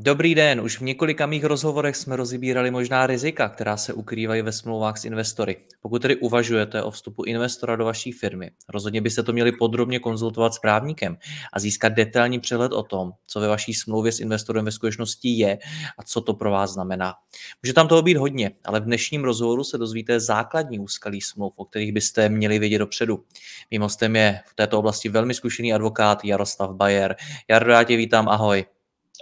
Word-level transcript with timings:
Dobrý 0.00 0.34
den, 0.34 0.60
už 0.60 0.78
v 0.78 0.82
několika 0.82 1.26
mých 1.26 1.44
rozhovorech 1.44 1.96
jsme 1.96 2.16
rozbírali 2.16 2.70
možná 2.70 3.06
rizika, 3.06 3.48
která 3.48 3.76
se 3.76 3.92
ukrývají 3.92 4.42
ve 4.42 4.52
smlouvách 4.52 4.98
s 4.98 5.04
investory. 5.04 5.56
Pokud 5.80 6.02
tedy 6.02 6.16
uvažujete 6.16 6.82
o 6.82 6.90
vstupu 6.90 7.24
investora 7.24 7.76
do 7.76 7.84
vaší 7.84 8.12
firmy, 8.12 8.50
rozhodně 8.68 9.00
byste 9.00 9.22
to 9.22 9.32
měli 9.32 9.52
podrobně 9.52 9.98
konzultovat 9.98 10.54
s 10.54 10.58
právníkem 10.58 11.16
a 11.52 11.60
získat 11.60 11.88
detailní 11.88 12.40
přehled 12.40 12.72
o 12.72 12.82
tom, 12.82 13.12
co 13.26 13.40
ve 13.40 13.48
vaší 13.48 13.74
smlouvě 13.74 14.12
s 14.12 14.20
investorem 14.20 14.64
ve 14.64 14.72
skutečnosti 14.72 15.28
je 15.28 15.58
a 15.98 16.02
co 16.02 16.20
to 16.20 16.34
pro 16.34 16.50
vás 16.50 16.72
znamená. 16.72 17.14
Může 17.62 17.72
tam 17.72 17.88
toho 17.88 18.02
být 18.02 18.16
hodně, 18.16 18.50
ale 18.64 18.80
v 18.80 18.84
dnešním 18.84 19.24
rozhovoru 19.24 19.64
se 19.64 19.78
dozvíte 19.78 20.20
základní 20.20 20.78
úskalí 20.78 21.20
smlouv, 21.20 21.52
o 21.56 21.64
kterých 21.64 21.92
byste 21.92 22.28
měli 22.28 22.58
vědět 22.58 22.78
dopředu. 22.78 23.24
Mým 23.70 23.82
hostem 23.82 24.16
je 24.16 24.40
v 24.46 24.54
této 24.54 24.78
oblasti 24.78 25.08
velmi 25.08 25.34
zkušený 25.34 25.74
advokát 25.74 26.24
Jaroslav 26.24 26.70
Bayer. 26.70 27.16
Jardo, 27.48 27.72
já 27.72 27.84
tě 27.84 27.96
vítám, 27.96 28.28
ahoj. 28.28 28.64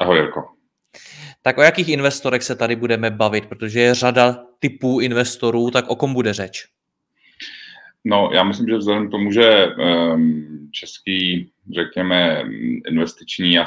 Ahoj, 0.01 0.17
Jirko. 0.17 0.56
Tak 1.47 1.59
o 1.59 1.63
jakých 1.63 1.89
investorech 1.89 2.43
se 2.43 2.57
tady 2.57 2.77
budeme 2.77 3.11
bavit? 3.11 3.47
Protože 3.47 3.81
je 3.81 3.95
řada 3.95 4.45
typů 4.59 5.01
investorů, 5.01 5.71
tak 5.71 5.89
o 5.89 5.97
kom 5.97 6.15
bude 6.15 6.33
řeč? 6.33 6.67
No, 8.05 8.31
já 8.33 8.45
myslím, 8.45 8.69
že 8.69 8.77
vzhledem 8.77 9.09
k 9.09 9.11
tomu, 9.11 9.33
že 9.33 9.67
um, 9.67 10.69
český, 10.73 11.51
řekněme, 11.75 12.45
investiční 12.89 13.59
a 13.59 13.65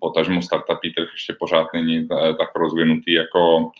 potažmo 0.00 0.42
startupy 0.42 0.90
trh 0.90 1.08
ještě 1.14 1.36
pořád 1.38 1.66
není 1.74 2.08
tak 2.38 2.54
rozvinutý 2.56 3.12
jako 3.12 3.70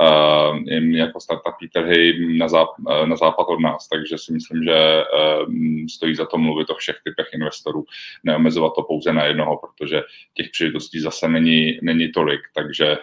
uh, 0.00 0.58
jako 0.96 1.20
startupy 1.20 1.68
trhy 1.68 2.28
na, 2.38 2.46
záp- 2.46 3.06
na 3.06 3.16
západ 3.16 3.46
od 3.48 3.60
nás, 3.60 3.88
takže 3.88 4.18
si 4.18 4.32
myslím, 4.32 4.64
že 4.64 5.02
uh, 5.02 5.52
stojí 5.94 6.14
za 6.14 6.26
to 6.26 6.38
mluvit 6.38 6.70
o 6.70 6.74
všech 6.74 6.96
typech 7.04 7.26
investorů, 7.34 7.84
neomezovat 8.24 8.72
to 8.76 8.82
pouze 8.82 9.12
na 9.12 9.24
jednoho, 9.24 9.56
protože 9.56 10.02
těch 10.34 10.50
příležitostí 10.50 11.00
zase 11.00 11.28
není, 11.28 11.78
není 11.82 12.08
tolik, 12.12 12.40
takže 12.54 12.98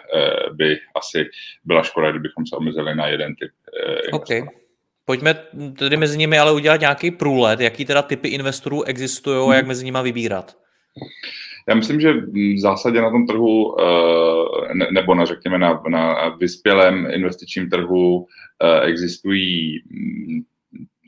by 0.52 0.78
asi 0.96 1.30
byla 1.64 1.82
škoda, 1.82 2.10
kdybychom 2.10 2.46
se 2.46 2.56
omezili 2.56 2.94
na 2.94 3.06
jeden 3.06 3.34
typ 3.34 3.50
investorů. 3.96 4.16
Okay. 4.16 4.42
Pojďme 5.04 5.34
tedy 5.78 5.96
mezi 5.96 6.18
nimi 6.18 6.38
ale 6.38 6.52
udělat 6.52 6.80
nějaký 6.80 7.10
průlet, 7.10 7.60
jaký 7.60 7.84
teda 7.84 8.02
typy 8.02 8.28
investorů 8.28 8.82
existují 8.82 9.50
a 9.50 9.54
jak 9.54 9.62
hmm. 9.62 9.68
mezi 9.68 9.84
nimi 9.84 9.98
vybírat. 10.02 10.56
Já 11.68 11.74
myslím, 11.74 12.00
že 12.00 12.12
v 12.12 12.60
zásadě 12.60 13.00
na 13.00 13.10
tom 13.10 13.26
trhu, 13.26 13.80
eh, 13.80 14.92
nebo 14.92 15.14
na, 15.14 15.24
řekněme, 15.24 15.58
na, 15.58 15.82
na 15.88 16.28
vyspělém 16.28 17.06
investičním 17.10 17.70
trhu 17.70 18.26
eh, 18.62 18.80
existují 18.80 19.82
mm, 19.90 20.40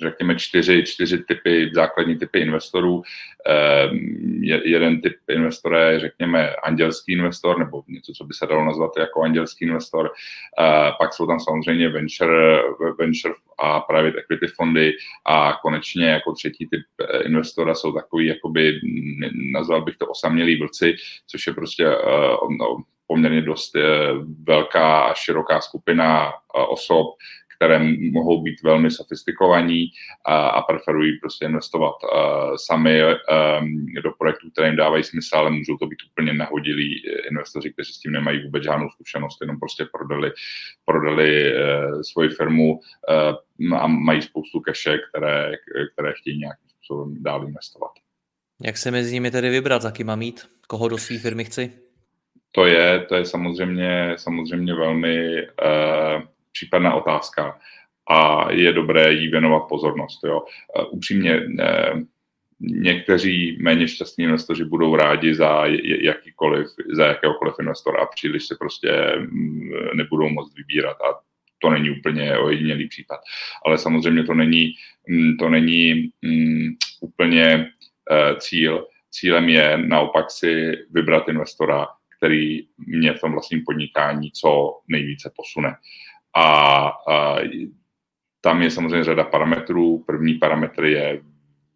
řekněme, 0.02 0.36
čtyři, 0.36 0.82
čtyři 0.86 1.18
typy, 1.18 1.70
základní 1.74 2.18
typy 2.18 2.40
investorů. 2.40 3.02
Ehm, 3.46 4.40
jeden 4.64 5.00
typ 5.00 5.16
investora 5.30 5.90
je, 5.90 6.00
řekněme, 6.00 6.54
andělský 6.54 7.12
investor, 7.12 7.58
nebo 7.58 7.82
něco, 7.88 8.12
co 8.12 8.24
by 8.24 8.34
se 8.34 8.46
dalo 8.46 8.64
nazvat 8.64 8.90
jako 8.98 9.22
andělský 9.22 9.64
investor. 9.64 10.10
Pak 10.98 11.14
jsou 11.14 11.26
tam 11.26 11.40
samozřejmě 11.40 11.88
venture, 11.88 12.62
venture 12.98 13.34
a 13.58 13.80
private 13.80 14.18
equity 14.18 14.46
fondy 14.46 14.92
a 15.24 15.52
konečně 15.62 16.06
jako 16.06 16.32
třetí 16.32 16.66
typ 16.66 16.80
eh, 17.00 17.22
investora 17.22 17.74
jsou 17.74 17.92
takový, 17.92 18.26
jakoby, 18.26 18.80
nazval 19.52 19.82
bych 19.84 19.96
to 19.96 20.06
osamělý 20.06 20.60
vlci, 20.60 20.94
což 21.26 21.46
je 21.46 21.54
prostě 21.54 21.86
eh, 21.86 22.36
no, 22.58 22.82
poměrně 23.06 23.42
dost 23.42 23.76
eh, 23.76 23.82
velká 24.42 25.00
a 25.00 25.14
široká 25.14 25.60
skupina 25.60 26.32
osob, 26.68 27.06
které 27.60 27.78
mohou 28.12 28.42
být 28.42 28.62
velmi 28.62 28.90
sofistikovaní 28.90 29.90
a, 30.24 30.48
a 30.48 30.62
preferují 30.62 31.18
prostě 31.18 31.44
investovat 31.44 31.94
uh, 32.02 32.56
sami 32.56 33.04
um, 33.04 33.86
do 34.02 34.12
projektů, 34.18 34.50
které 34.50 34.68
jim 34.68 34.76
dávají 34.76 35.04
smysl, 35.04 35.36
ale 35.36 35.50
můžou 35.50 35.76
to 35.76 35.86
být 35.86 35.98
úplně 36.10 36.32
nahodilí 36.32 37.02
investoři, 37.30 37.72
kteří 37.72 37.92
s 37.92 37.98
tím 37.98 38.12
nemají 38.12 38.44
vůbec 38.44 38.64
žádnou 38.64 38.88
zkušenost, 38.90 39.38
jenom 39.40 39.58
prostě 39.58 39.84
prodali, 39.92 40.32
prodali 40.84 41.52
uh, 41.52 42.00
svoji 42.00 42.28
firmu 42.28 42.72
uh, 42.72 43.76
a 43.76 43.86
mají 43.86 44.22
spoustu 44.22 44.60
keše, 44.60 44.98
které, 45.08 45.52
které 45.92 46.12
chtějí 46.12 46.38
nějakým 46.38 46.68
způsobem 46.68 47.22
dál 47.22 47.44
investovat. 47.48 47.90
Jak 48.62 48.76
se 48.76 48.90
mezi 48.90 49.14
nimi 49.14 49.30
tedy 49.30 49.50
vybrat, 49.50 49.82
za 49.82 49.90
kým 49.90 50.06
mám 50.06 50.18
mít? 50.18 50.48
Koho 50.68 50.88
do 50.88 50.98
své 50.98 51.18
firmy 51.18 51.44
chci? 51.44 51.72
To 52.52 52.66
je, 52.66 53.06
to 53.08 53.14
je 53.14 53.24
samozřejmě, 53.24 54.14
samozřejmě 54.16 54.74
velmi 54.74 55.42
uh, 55.42 56.22
případná 56.52 56.94
otázka 56.94 57.58
a 58.10 58.50
je 58.52 58.72
dobré 58.72 59.12
jí 59.12 59.28
věnovat 59.28 59.60
pozornost. 59.60 60.20
Jo. 60.24 60.42
E, 60.78 60.84
upřímně, 60.84 61.40
někteří 62.60 63.58
méně 63.60 63.88
šťastní 63.88 64.24
investoři 64.24 64.64
budou 64.64 64.96
rádi 64.96 65.34
za 65.34 65.62
jakýkoliv, 66.00 66.66
za 66.92 67.06
jakéhokoliv 67.06 67.54
investora 67.60 68.02
a 68.02 68.06
příliš 68.06 68.46
se 68.46 68.56
prostě 68.58 69.12
nebudou 69.94 70.28
moct 70.28 70.54
vybírat 70.56 70.96
a 71.00 71.20
to 71.58 71.70
není 71.70 71.90
úplně 71.90 72.38
ojedinělý 72.38 72.88
případ. 72.88 73.20
Ale 73.66 73.78
samozřejmě 73.78 74.24
to 74.24 74.34
není, 74.34 74.72
to 75.38 75.48
není 75.48 76.10
úplně 77.00 77.70
uh, 78.10 78.38
cíl. 78.38 78.86
Cílem 79.10 79.48
je 79.48 79.78
naopak 79.78 80.30
si 80.30 80.72
vybrat 80.90 81.28
investora, 81.28 81.86
který 82.18 82.66
mě 82.86 83.12
v 83.12 83.20
tom 83.20 83.32
vlastním 83.32 83.62
podnikání 83.66 84.30
co 84.30 84.80
nejvíce 84.88 85.32
posune. 85.36 85.74
A, 86.36 86.44
a 87.08 87.36
tam 88.40 88.62
je 88.62 88.70
samozřejmě 88.70 89.04
řada 89.04 89.24
parametrů. 89.24 90.04
První 90.06 90.34
parametr 90.34 90.84
je, 90.84 91.20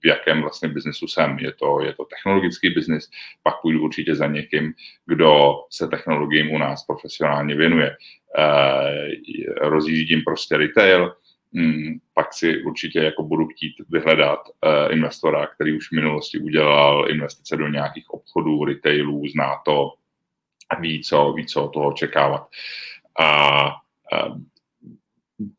v 0.04 0.06
jakém 0.06 0.40
vlastně 0.40 0.68
biznesu 0.68 1.06
jsem. 1.06 1.38
Je 1.38 1.52
to, 1.52 1.80
je 1.82 1.94
to 1.94 2.04
technologický 2.04 2.70
biznis, 2.70 3.10
pak 3.42 3.54
půjdu 3.62 3.82
určitě 3.82 4.14
za 4.14 4.26
někým, 4.26 4.74
kdo 5.06 5.52
se 5.70 5.88
technologiím 5.88 6.50
u 6.50 6.58
nás 6.58 6.86
profesionálně 6.86 7.54
věnuje. 7.54 7.96
E, 8.38 9.68
rozjíždím 9.68 10.22
prostě 10.24 10.56
retail, 10.56 11.14
hmm, 11.54 11.98
pak 12.14 12.34
si 12.34 12.62
určitě 12.62 12.98
jako 12.98 13.22
budu 13.22 13.46
chtít 13.46 13.74
vyhledat 13.88 14.40
uh, 14.48 14.92
investora, 14.92 15.46
který 15.46 15.76
už 15.76 15.88
v 15.88 15.92
minulosti 15.92 16.38
udělal 16.38 17.10
investice 17.10 17.56
do 17.56 17.68
nějakých 17.68 18.10
obchodů, 18.10 18.64
retailů, 18.64 19.22
zná 19.26 19.60
to, 19.64 19.90
ví, 20.80 21.02
co, 21.02 21.32
ví, 21.32 21.46
co 21.46 21.64
od 21.64 21.68
toho 21.68 21.88
očekávat. 21.88 22.48
A 23.20 23.83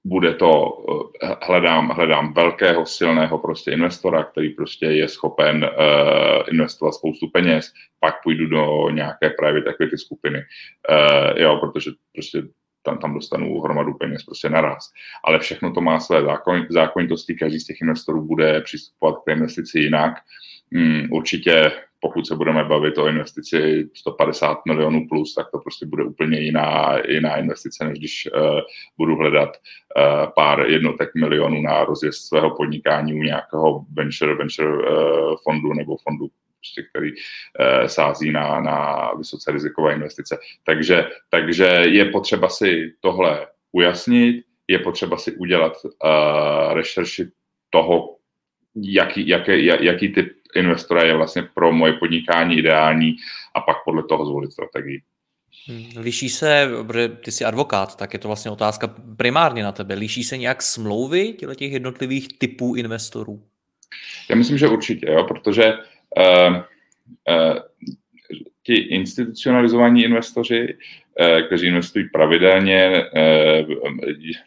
bude 0.03 0.33
to, 0.33 0.77
eh, 1.23 1.35
hledám, 1.41 1.89
hledám 1.89 2.33
velkého, 2.33 2.85
silného 2.85 3.37
prostě 3.37 3.71
investora, 3.71 4.23
který 4.23 4.49
prostě 4.49 4.85
je 4.85 5.07
schopen 5.07 5.63
uh, 5.63 6.43
investovat 6.51 6.91
spoustu 6.91 7.29
peněz, 7.29 7.73
pak 7.99 8.23
půjdu 8.23 8.47
do 8.47 8.89
nějaké 8.89 9.29
private 9.29 9.69
equity 9.69 9.97
skupiny, 9.97 10.37
uh, 10.89 11.39
jo, 11.41 11.57
protože 11.57 11.91
prostě 12.13 12.43
tam, 12.85 12.97
tam 12.97 13.13
dostanu 13.13 13.61
hromadu 13.61 13.93
peněz 13.93 14.23
prostě 14.23 14.49
naraz. 14.49 14.91
Ale 15.23 15.39
všechno 15.39 15.73
to 15.73 15.81
má 15.81 15.99
své 15.99 16.21
zákon, 16.21 16.65
zákonitosti, 16.69 17.35
každý 17.35 17.59
z 17.59 17.65
těch 17.65 17.81
investorů 17.81 18.21
bude 18.21 18.61
přistupovat 18.61 19.15
k 19.23 19.31
investici 19.31 19.79
jinak. 19.79 20.13
Hmm, 20.73 21.07
určitě 21.11 21.71
pokud 22.05 22.27
se 22.27 22.35
budeme 22.35 22.63
bavit 22.63 22.97
o 22.97 23.07
investici 23.07 23.89
150 23.93 24.65
milionů 24.65 25.07
plus, 25.07 25.33
tak 25.33 25.51
to 25.51 25.59
prostě 25.59 25.85
bude 25.85 26.03
úplně 26.03 26.39
jiná, 26.39 26.97
jiná 27.09 27.35
investice, 27.35 27.85
než 27.85 27.99
když 27.99 28.29
uh, 28.35 28.59
budu 28.97 29.15
hledat 29.15 29.49
uh, 29.49 30.31
pár 30.35 30.59
jednotek 30.59 31.09
milionů 31.15 31.61
na 31.61 31.85
rozjezd 31.85 32.27
svého 32.27 32.55
podnikání 32.55 33.13
u 33.13 33.17
nějakého 33.17 33.85
venture, 33.93 34.35
venture 34.35 34.69
uh, 34.69 35.35
fondu 35.43 35.73
nebo 35.73 35.97
fondu 35.97 36.27
prostě, 36.59 36.83
který 36.89 37.11
uh, 37.11 37.87
sází 37.87 38.31
na, 38.31 38.61
na 38.61 39.09
vysoce 39.17 39.51
rizikové 39.51 39.93
investice. 39.93 40.37
Takže, 40.63 41.09
takže 41.29 41.65
je 41.65 42.05
potřeba 42.05 42.49
si 42.49 42.93
tohle 42.99 43.47
ujasnit, 43.71 44.45
je 44.67 44.79
potřeba 44.79 45.17
si 45.17 45.31
udělat 45.35 45.73
uh, 45.83 46.73
rešerši 46.73 47.25
toho, 47.69 48.15
jaký, 48.75 49.27
jaký, 49.27 49.65
jaký 49.65 50.09
typ 50.09 50.44
investora 50.55 51.03
je 51.03 51.15
vlastně 51.15 51.43
pro 51.53 51.71
moje 51.71 51.93
podnikání 51.93 52.57
ideální 52.57 53.15
a 53.55 53.61
pak 53.61 53.77
podle 53.85 54.03
toho 54.03 54.25
zvolit 54.25 54.51
strategii. 54.51 55.01
Hmm, 55.67 55.85
liší 55.97 56.29
se, 56.29 56.69
protože 56.87 57.07
ty 57.07 57.31
jsi 57.31 57.45
advokát, 57.45 57.95
tak 57.95 58.13
je 58.13 58.19
to 58.19 58.27
vlastně 58.27 58.51
otázka 58.51 58.95
primárně 59.17 59.63
na 59.63 59.71
tebe. 59.71 59.95
Liší 59.95 60.23
se 60.23 60.37
nějak 60.37 60.61
smlouvy 60.61 61.33
těch 61.33 61.71
jednotlivých 61.71 62.37
typů 62.37 62.75
investorů? 62.75 63.43
Já 64.29 64.35
myslím, 64.35 64.57
že 64.57 64.67
určitě, 64.67 65.11
jo, 65.11 65.23
protože 65.23 65.73
uh, 66.17 66.55
uh, 66.55 67.59
ti 68.63 68.73
institucionalizovaní 68.73 70.03
investoři, 70.03 70.77
uh, 71.19 71.47
kteří 71.47 71.67
investují 71.67 72.09
pravidelně, 72.09 73.03
uh, 73.67 73.73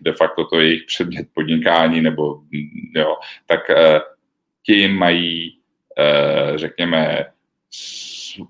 de 0.00 0.12
facto 0.12 0.44
to 0.44 0.60
je 0.60 0.66
jejich 0.66 0.82
předmět 0.86 1.26
podnikání, 1.34 2.00
nebo 2.00 2.40
jo, 2.96 3.16
tak 3.46 3.60
uh, 3.70 3.76
ti 4.66 4.88
mají, 4.88 5.57
řekněme, 6.56 7.24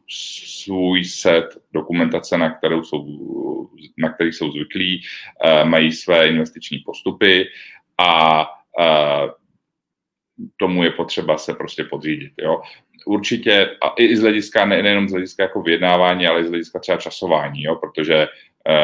svůj 0.08 1.04
set 1.04 1.44
dokumentace, 1.72 2.38
na, 2.38 2.50
kterou 2.50 2.84
jsou, 2.84 3.06
na 3.98 4.12
který 4.12 4.32
jsou 4.32 4.52
zvyklí, 4.52 5.02
uh, 5.44 5.68
mají 5.68 5.92
své 5.92 6.28
investiční 6.28 6.78
postupy 6.78 7.46
a 7.98 8.40
uh, 8.78 9.30
tomu 10.56 10.84
je 10.84 10.90
potřeba 10.90 11.38
se 11.38 11.54
prostě 11.54 11.84
podřídit. 11.84 12.32
Jo? 12.38 12.62
Určitě, 13.06 13.76
a 13.80 13.94
i 13.98 14.16
z 14.16 14.20
hlediska, 14.20 14.64
ne, 14.64 14.82
nejenom 14.82 15.08
z 15.08 15.12
hlediska 15.12 15.42
jako 15.42 15.62
vyjednávání, 15.62 16.26
ale 16.26 16.40
i 16.40 16.44
z 16.44 16.48
hlediska 16.48 16.78
třeba 16.78 16.98
časování, 16.98 17.62
jo? 17.62 17.76
protože 17.76 18.28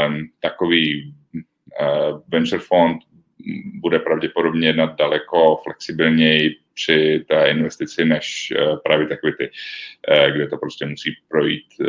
um, 0.06 0.28
takový 0.40 1.14
uh, 1.34 2.20
venture 2.28 2.62
fond 2.62 2.98
bude 3.74 3.98
pravděpodobně 3.98 4.68
jednat 4.68 4.96
daleko 4.96 5.60
flexibilněji 5.64 6.56
při 6.74 7.24
té 7.28 7.50
investici 7.50 8.04
než 8.04 8.52
uh, 8.56 8.78
private 8.84 9.14
equity, 9.14 9.50
uh, 10.08 10.30
kde 10.34 10.48
to 10.48 10.56
prostě 10.56 10.86
musí 10.86 11.16
projít 11.28 11.66
uh, 11.80 11.86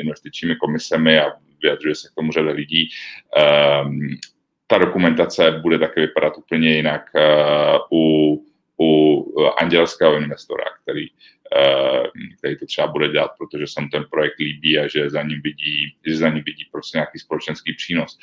investičními 0.00 0.56
komisemi 0.56 1.20
a 1.20 1.32
vyjadřuje 1.62 1.94
se 1.94 2.08
k 2.08 2.14
tomu 2.14 2.32
řada 2.32 2.50
lidí. 2.50 2.88
Um, 3.84 4.16
ta 4.66 4.78
dokumentace 4.78 5.50
bude 5.50 5.78
taky 5.78 6.00
vypadat 6.00 6.32
úplně 6.38 6.76
jinak 6.76 7.10
u 7.92 8.44
u 8.82 8.88
eh, 9.40 9.50
andělského 9.60 10.16
investora, 10.16 10.64
který, 10.82 11.06
eh, 11.56 12.02
který 12.38 12.58
to 12.58 12.66
třeba 12.66 12.86
bude 12.86 13.08
dělat, 13.08 13.30
protože 13.38 13.66
se 13.66 13.80
mu 13.80 13.88
ten 13.88 14.04
projekt 14.10 14.38
líbí 14.38 14.78
a 14.78 14.88
že 14.88 15.10
za 15.10 15.22
ním 15.22 15.40
vidí, 15.42 15.96
že 16.06 16.16
za 16.16 16.28
ním 16.28 16.44
vidí 16.44 16.64
prostě 16.72 16.98
nějaký 16.98 17.18
společenský 17.18 17.74
přínos. 17.74 18.18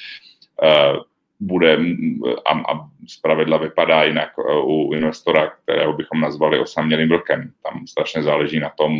Bude 1.40 1.78
a, 2.46 2.74
a 2.74 2.90
zpravidla 3.08 3.58
vypadá 3.58 4.04
jinak 4.04 4.30
u 4.64 4.94
investora, 4.94 5.50
kterého 5.64 5.94
bychom 5.94 6.22
nazvali 6.22 6.60
osamělým 6.60 7.10
vlkem. 7.10 7.54
Tam 7.64 7.88
strašně 7.88 8.24
záleží 8.24 8.60
na 8.60 8.70
tom, 8.70 8.98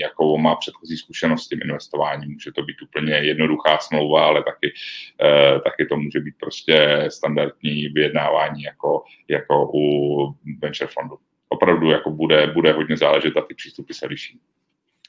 jakou 0.00 0.38
má 0.38 0.56
předchozí 0.56 0.96
zkušenost 0.96 1.44
s 1.44 1.48
tím 1.48 1.60
investováním. 1.64 2.32
Může 2.32 2.52
to 2.52 2.62
být 2.62 2.82
úplně 2.82 3.14
jednoduchá 3.14 3.78
smlouva, 3.78 4.26
ale 4.26 4.42
taky, 4.42 4.72
eh, 5.22 5.60
taky 5.60 5.86
to 5.86 5.96
může 5.96 6.20
být 6.20 6.34
prostě 6.40 7.04
standardní 7.08 7.88
vyjednávání 7.88 8.62
jako, 8.62 9.02
jako 9.28 9.70
u 9.74 10.34
venture 10.62 10.90
fondu. 10.98 11.18
Opravdu 11.48 11.90
jako 11.90 12.10
bude, 12.10 12.46
bude 12.46 12.72
hodně 12.72 12.96
záležet 12.96 13.36
a 13.36 13.40
ty 13.40 13.54
přístupy 13.54 13.92
se 13.94 14.06
liší. 14.06 14.40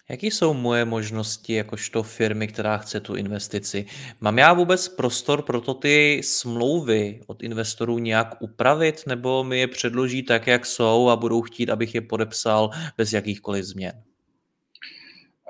Jaký 0.09 0.31
jsou 0.31 0.53
moje 0.53 0.85
možnosti 0.85 1.53
jakožto 1.53 2.03
firmy, 2.03 2.47
která 2.47 2.77
chce 2.77 2.99
tu 2.99 3.15
investici? 3.15 3.85
Mám 4.21 4.37
já 4.37 4.53
vůbec 4.53 4.89
prostor 4.89 5.41
pro 5.41 5.61
to 5.61 5.73
ty 5.73 6.21
smlouvy 6.23 7.19
od 7.27 7.43
investorů 7.43 7.99
nějak 7.99 8.41
upravit, 8.41 9.03
nebo 9.07 9.43
mi 9.43 9.59
je 9.59 9.67
předloží 9.67 10.23
tak, 10.23 10.47
jak 10.47 10.65
jsou 10.65 11.09
a 11.09 11.15
budou 11.15 11.41
chtít, 11.41 11.69
abych 11.69 11.95
je 11.95 12.01
podepsal 12.01 12.69
bez 12.97 13.13
jakýchkoliv 13.13 13.65
změn? 13.65 14.03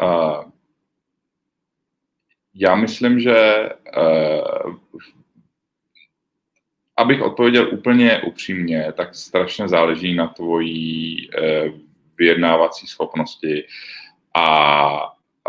Uh, 0.02 0.44
já 2.54 2.76
myslím, 2.76 3.20
že 3.20 3.70
uh, 3.98 4.76
abych 6.98 7.22
odpověděl 7.22 7.70
úplně 7.74 8.22
upřímně, 8.22 8.94
tak 8.98 9.16
strašně 9.16 9.68
záleží 9.68 10.16
na 10.16 10.28
tvojí 10.28 11.30
uh, 11.30 11.80
vyjednávací 12.18 12.88
schopnosti 12.88 13.64
a, 14.38 14.48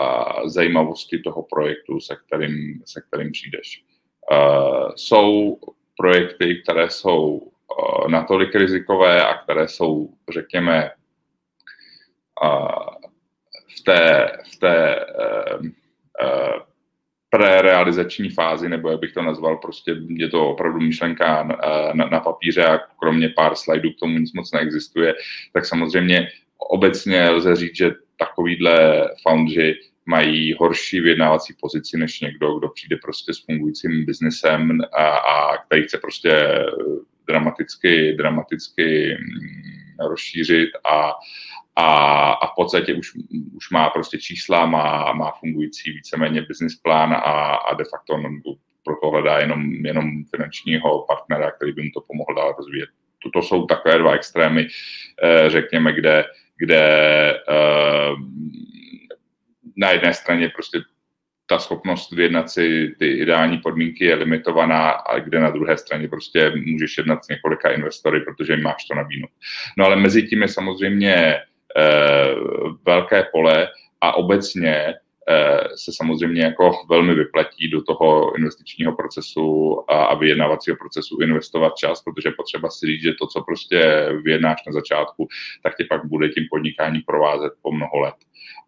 a 0.01 0.49
zajímavosti 0.49 1.19
toho 1.19 1.43
projektu, 1.43 2.01
se 2.01 2.17
kterým, 2.27 2.83
se 2.85 3.01
kterým 3.01 3.33
přijdeš. 3.33 3.85
Uh, 4.33 4.93
jsou 4.97 5.59
projekty, 5.97 6.63
které 6.63 6.91
jsou 6.91 7.29
uh, 7.29 8.09
natolik 8.09 8.55
rizikové 8.55 9.27
a 9.27 9.35
které 9.35 9.69
jsou, 9.69 10.09
řekněme, 10.33 10.91
uh, 12.45 12.95
v 13.79 13.83
té, 13.85 14.33
v 14.55 14.59
té 14.59 15.07
uh, 15.07 15.67
uh, 15.67 16.63
prerealizační 17.31 18.31
fázi, 18.31 18.69
nebo 18.69 18.91
jak 18.91 19.01
bych 19.01 19.13
to 19.13 19.23
nazval, 19.23 19.57
prostě 19.57 19.97
je 20.09 20.29
to 20.29 20.49
opravdu 20.49 20.81
myšlenka 20.81 21.43
na, 21.43 21.57
na, 21.95 22.09
na 22.09 22.21
papíře 22.21 22.67
a 22.67 22.79
kromě 22.79 23.29
pár 23.29 23.55
slajdů 23.55 23.91
k 23.91 23.99
tomu 23.99 24.19
nic 24.19 24.33
moc 24.33 24.53
neexistuje, 24.53 25.15
tak 25.53 25.67
samozřejmě 25.67 26.29
obecně 26.59 27.31
lze 27.31 27.57
říct, 27.57 27.77
že 27.77 27.95
takovýhle 28.17 29.09
foundři 29.23 29.75
mají 30.07 30.55
horší 30.59 31.01
vyjednávací 31.01 31.55
pozici 31.61 31.97
než 31.97 32.21
někdo, 32.21 32.59
kdo 32.59 32.69
přijde 32.69 32.97
prostě 33.03 33.35
s 33.35 33.45
fungujícím 33.45 34.05
biznesem 34.05 34.79
a, 34.93 35.07
a 35.07 35.57
který 35.57 35.83
chce 35.83 35.99
prostě 35.99 36.65
dramaticky, 37.29 38.13
dramaticky 38.13 39.17
mm, 39.21 40.09
rozšířit 40.09 40.71
a, 40.85 41.13
a, 41.77 41.87
a 42.33 42.47
v 42.47 42.55
podstatě 42.57 42.95
už, 42.95 43.13
už 43.55 43.71
má 43.71 43.91
prostě 43.91 44.19
čísla, 44.19 44.67
má, 44.67 45.13
má 45.13 45.33
fungující 45.41 45.93
víceméně 45.93 46.43
business 46.43 46.75
plán 46.75 47.13
a, 47.13 47.55
a 47.55 47.75
de 47.75 47.85
facto 47.85 48.15
on 48.15 48.41
proto 48.85 49.11
hledá 49.11 49.39
jenom, 49.39 49.87
jenom 49.87 50.25
finančního 50.25 51.05
partnera, 51.09 51.51
který 51.51 51.73
by 51.73 51.83
mu 51.83 51.91
to 51.95 52.01
pomohl 52.01 52.35
dál 52.35 52.55
rozvíjet. 52.59 52.89
To, 53.23 53.31
to 53.31 53.43
jsou 53.43 53.67
takové 53.67 53.99
dva 53.99 54.13
extrémy, 54.13 54.67
eh, 55.23 55.51
řekněme, 55.51 55.93
kde, 55.93 56.25
kde 56.59 57.35
uh, 57.49 58.19
na 59.77 59.91
jedné 59.91 60.15
straně 60.15 60.49
prostě 60.49 60.79
ta 61.47 61.59
schopnost 61.59 62.13
vyjednat 62.13 62.51
si 62.51 62.95
ty 62.99 63.07
ideální 63.07 63.59
podmínky 63.59 64.05
je 64.05 64.15
limitovaná, 64.15 64.91
a 64.91 65.19
kde 65.19 65.41
na 65.41 65.51
druhé 65.51 65.77
straně 65.77 66.09
prostě 66.09 66.53
můžeš 66.67 66.99
jednat 66.99 67.25
s 67.25 67.29
několika 67.29 67.71
investory, 67.71 68.21
protože 68.21 68.57
máš 68.57 68.85
to 68.85 68.95
nabídnout. 68.95 69.31
No 69.79 69.85
ale 69.85 69.97
mezi 69.97 70.23
tím 70.23 70.43
je 70.43 70.49
samozřejmě 70.49 71.41
uh, 71.77 72.77
velké 72.87 73.25
pole 73.33 73.69
a 74.01 74.13
obecně 74.13 74.95
se 75.75 75.93
samozřejmě 75.95 76.43
jako 76.43 76.73
velmi 76.89 77.15
vyplatí 77.15 77.71
do 77.71 77.83
toho 77.83 78.37
investičního 78.37 78.93
procesu 78.93 79.77
a, 79.91 80.05
a 80.05 80.15
vyjednávacího 80.15 80.77
procesu 80.77 81.19
investovat 81.23 81.77
čas, 81.77 82.03
protože 82.03 82.31
potřeba 82.31 82.71
si 82.71 82.87
říct, 82.87 83.03
že 83.03 83.13
to, 83.21 83.27
co 83.27 83.43
prostě 83.43 84.09
vyjednáš 84.23 84.63
na 84.67 84.73
začátku, 84.73 85.29
tak 85.63 85.77
tě 85.77 85.85
pak 85.91 86.05
bude 86.05 86.29
tím 86.29 86.45
podnikáním 86.51 87.03
provázet 87.07 87.53
po 87.63 87.73
mnoho 87.73 87.99
let. 88.01 88.15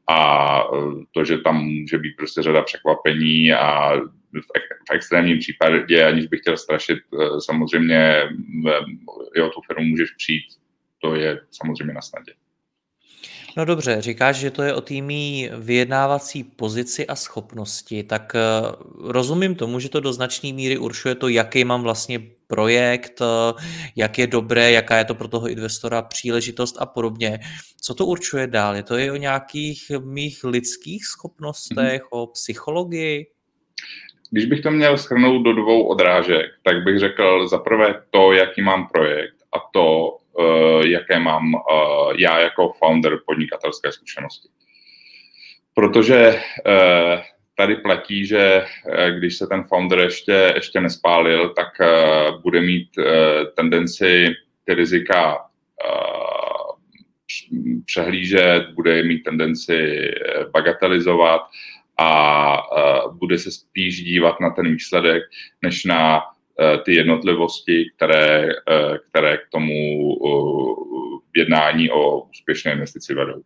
A 0.09 0.61
eh, 0.61 1.05
to, 1.13 1.25
že 1.25 1.39
tam 1.39 1.65
může 1.65 1.99
být 1.99 2.17
prostě 2.17 2.43
řada 2.43 2.63
překvapení 2.63 3.53
a 3.53 3.97
v, 3.97 4.41
v 4.91 4.95
extrémním 4.95 5.39
případě, 5.39 6.05
aniž 6.05 6.27
bych 6.27 6.41
chtěl 6.41 6.57
strašit, 6.57 6.99
eh, 6.99 7.41
samozřejmě 7.41 8.23
jo, 9.37 9.49
tu 9.49 9.61
firmu 9.67 9.85
můžeš 9.85 10.11
přijít, 10.11 10.45
to 10.99 11.15
je 11.15 11.41
samozřejmě 11.51 11.95
na 11.95 12.03
snadě. 12.03 12.33
No 13.57 13.65
dobře, 13.65 13.97
říkáš, 14.01 14.37
že 14.37 14.51
to 14.51 14.63
je 14.63 14.75
o 14.75 14.81
týmí 14.81 15.51
vyjednávací 15.59 16.45
pozici 16.45 17.07
a 17.07 17.15
schopnosti, 17.15 18.03
tak 18.03 18.33
eh, 18.35 18.41
rozumím 19.01 19.55
tomu, 19.55 19.81
že 19.81 19.89
to 19.89 20.01
do 20.01 20.13
značné 20.13 20.53
míry 20.53 20.79
určuje 20.79 21.15
to, 21.15 21.29
jaký 21.29 21.65
mám 21.65 21.83
vlastně 21.83 22.21
projekt, 22.47 23.21
eh, 23.23 23.63
jak 23.97 24.19
je 24.19 24.27
dobré, 24.27 24.71
jaká 24.71 24.99
je 24.99 25.05
to 25.05 25.15
pro 25.15 25.29
toho 25.29 25.49
investora 25.49 26.03
příležitost 26.03 26.77
a 26.81 26.87
podobně. 26.87 27.39
Co 27.81 27.95
to 27.95 28.07
určuje 28.07 28.47
dál? 28.47 28.77
Je 28.77 28.83
to 28.83 28.97
je 28.97 29.13
o 29.13 29.17
nějakých 29.17 29.91
mých 30.05 30.45
lidských 30.45 31.07
schopnostech, 31.07 32.03
mm-hmm. 32.03 32.21
o 32.21 32.27
psychologii? 32.27 33.27
Když 34.31 34.47
bych 34.47 34.61
to 34.61 34.71
měl 34.71 34.99
schrnout 34.99 35.45
do 35.45 35.53
dvou 35.53 35.87
odrážek, 35.87 36.47
tak 36.65 36.85
bych 36.85 36.99
řekl 36.99 37.49
za 37.49 37.59
prvé 37.59 38.03
to, 38.11 38.33
jaký 38.33 38.63
mám 38.63 38.89
projekt 38.89 39.37
a 39.53 39.59
to, 39.73 40.17
jaké 40.87 41.19
mám 41.19 41.55
eh, 41.55 42.15
já 42.19 42.41
jako 42.41 42.73
founder 42.73 43.19
podnikatelské 43.27 43.93
zkušenosti. 43.93 44.49
Protože 45.75 46.41
eh, 46.67 47.23
tady 47.55 47.77
platí, 47.77 48.27
že 48.27 48.65
když 49.19 49.37
se 49.37 49.47
ten 49.47 49.65
founder 49.65 49.99
ještě, 49.99 50.53
ještě 50.55 50.81
nespálil, 50.81 51.49
tak 51.49 51.69
bude 52.43 52.61
mít 52.61 52.89
tendenci 53.57 54.27
ty 54.65 54.75
rizika 54.75 55.39
přehlížet, 57.85 58.71
bude 58.75 59.03
mít 59.03 59.23
tendenci 59.23 60.11
bagatelizovat 60.53 61.41
a 61.99 62.63
bude 63.13 63.39
se 63.39 63.51
spíš 63.51 64.05
dívat 64.05 64.41
na 64.41 64.51
ten 64.51 64.73
výsledek, 64.73 65.23
než 65.63 65.85
na 65.85 66.23
Eh, 66.23 66.36
ty 66.85 66.95
jednotlivosti, 66.95 67.85
které, 67.97 68.49
eh, 68.49 68.99
které 69.11 69.37
k 69.37 69.49
tomu 69.53 69.73
jednání 71.37 71.91
o 71.91 72.21
úspěšné 72.21 72.73
investici 72.73 73.15
vedou. 73.15 73.43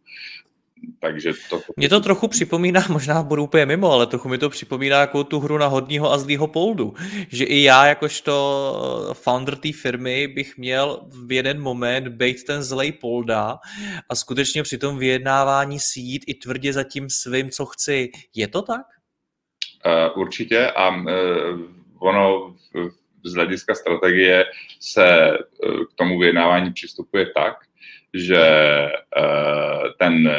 takže 1.00 1.32
to... 1.50 1.60
Mě 1.76 1.88
to 1.88 2.00
trochu 2.00 2.28
připomíná, 2.28 2.80
možná 2.88 3.22
budu 3.22 3.44
úplně 3.44 3.66
mimo, 3.66 3.92
ale 3.92 4.06
trochu 4.06 4.28
mi 4.28 4.38
to 4.38 4.50
připomíná 4.50 5.00
jako 5.00 5.24
tu 5.24 5.40
hru 5.40 5.58
na 5.58 5.66
hodního 5.66 6.12
a 6.12 6.18
zlýho 6.18 6.46
poldu. 6.46 6.94
Že 7.28 7.44
i 7.44 7.62
já, 7.62 7.86
jakožto 7.86 9.12
founder 9.12 9.56
té 9.56 9.72
firmy, 9.72 10.28
bych 10.28 10.58
měl 10.58 11.00
v 11.26 11.32
jeden 11.32 11.60
moment 11.60 12.08
být 12.08 12.44
ten 12.44 12.62
zlej 12.62 12.92
polda 12.92 13.58
a 14.08 14.14
skutečně 14.14 14.62
při 14.62 14.78
tom 14.78 14.98
vyjednávání 14.98 15.78
sít 15.80 16.24
i 16.26 16.34
tvrdě 16.34 16.72
za 16.72 16.84
tím 16.84 17.10
svým, 17.10 17.50
co 17.50 17.66
chci. 17.66 18.10
Je 18.34 18.48
to 18.48 18.62
tak? 18.62 18.86
Uh, 19.86 20.20
určitě 20.20 20.70
a 20.70 20.88
uh, 20.88 21.04
ono 21.98 22.54
z 23.24 23.34
hlediska 23.34 23.74
strategie 23.74 24.44
se 24.80 25.38
uh, 25.38 25.84
k 25.84 25.92
tomu 25.94 26.18
vyjednávání 26.18 26.72
přistupuje 26.72 27.26
tak, 27.26 27.56
že 28.14 28.42
ten 29.98 30.30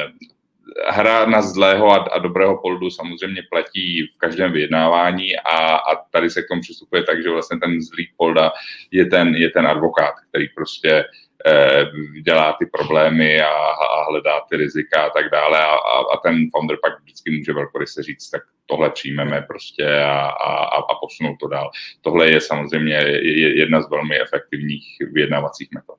hra 0.89 1.25
na 1.25 1.41
zlého 1.41 1.91
a, 1.91 1.97
a 1.97 2.19
dobrého 2.19 2.57
poldu 2.61 2.89
samozřejmě 2.89 3.43
platí 3.49 4.07
v 4.07 4.17
každém 4.17 4.51
vyjednávání 4.51 5.35
a, 5.37 5.75
a 5.75 5.95
tady 6.11 6.29
se 6.29 6.41
k 6.41 6.47
tomu 6.47 6.61
přistupuje 6.61 7.03
tak, 7.03 7.23
že 7.23 7.29
vlastně 7.29 7.59
ten 7.59 7.81
zlý 7.81 8.09
polda 8.17 8.51
je 8.91 9.05
ten, 9.05 9.35
je 9.35 9.49
ten 9.49 9.67
advokát, 9.67 10.13
který 10.29 10.49
prostě 10.49 10.91
eh, 10.91 11.05
dělá 12.23 12.53
ty 12.59 12.65
problémy 12.65 13.41
a, 13.41 13.47
a 13.49 14.11
hledá 14.11 14.41
ty 14.49 14.57
rizika 14.57 15.01
a 15.01 15.09
tak 15.09 15.31
dále 15.31 15.59
a, 15.59 15.73
a, 15.73 16.13
a 16.13 16.17
ten 16.23 16.49
founder 16.51 16.77
pak 16.81 17.01
vždycky 17.01 17.31
může 17.31 17.53
velkoryse 17.53 18.03
říct, 18.03 18.29
tak 18.29 18.41
tohle 18.65 18.89
přijmeme 18.89 19.41
prostě 19.41 19.87
a, 20.03 20.19
a, 20.27 20.75
a 20.75 20.95
posunout 21.01 21.35
to 21.39 21.47
dál. 21.47 21.71
Tohle 22.01 22.29
je 22.29 22.41
samozřejmě 22.41 22.95
jedna 23.55 23.81
z 23.81 23.89
velmi 23.89 24.21
efektivních 24.21 24.85
vyjednávacích 25.11 25.69
metod. 25.73 25.95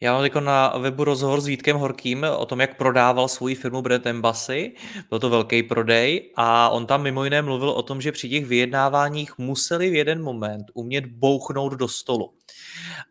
Já 0.00 0.12
mám 0.12 0.24
jako 0.24 0.40
na 0.40 0.68
webu 0.78 1.04
rozhovor 1.04 1.40
s 1.40 1.46
Vítkem 1.46 1.76
Horkým 1.76 2.26
o 2.36 2.46
tom, 2.46 2.60
jak 2.60 2.76
prodával 2.76 3.28
svou 3.28 3.54
firmu 3.54 3.82
Brand 3.82 4.06
Embassy. 4.06 4.74
Byl 5.10 5.18
to 5.18 5.30
velký 5.30 5.62
prodej 5.62 6.32
a 6.36 6.68
on 6.68 6.86
tam 6.86 7.02
mimo 7.02 7.24
jiné 7.24 7.42
mluvil 7.42 7.70
o 7.70 7.82
tom, 7.82 8.00
že 8.00 8.12
při 8.12 8.28
těch 8.28 8.46
vyjednáváních 8.46 9.38
museli 9.38 9.90
v 9.90 9.94
jeden 9.94 10.22
moment 10.22 10.66
umět 10.74 11.06
bouchnout 11.06 11.72
do 11.72 11.88
stolu. 11.88 12.34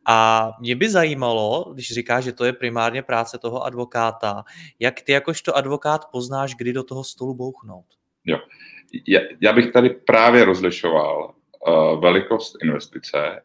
A 0.05 0.49
mě 0.59 0.75
by 0.75 0.89
zajímalo, 0.89 1.71
když 1.73 1.91
říká, 1.91 2.21
že 2.21 2.31
to 2.31 2.45
je 2.45 2.53
primárně 2.53 3.01
práce 3.01 3.37
toho 3.37 3.63
advokáta, 3.63 4.43
jak 4.79 5.01
ty 5.01 5.11
jakožto 5.11 5.55
advokát 5.57 6.05
poznáš, 6.11 6.55
kdy 6.55 6.73
do 6.73 6.83
toho 6.83 7.03
stolu 7.03 7.33
bouchnout? 7.33 7.85
Jo. 8.25 8.37
Já, 9.07 9.19
já 9.41 9.53
bych 9.53 9.71
tady 9.71 9.89
právě 9.89 10.45
rozlišoval 10.45 11.33
uh, 11.67 12.01
velikost 12.01 12.55
investice 12.63 13.41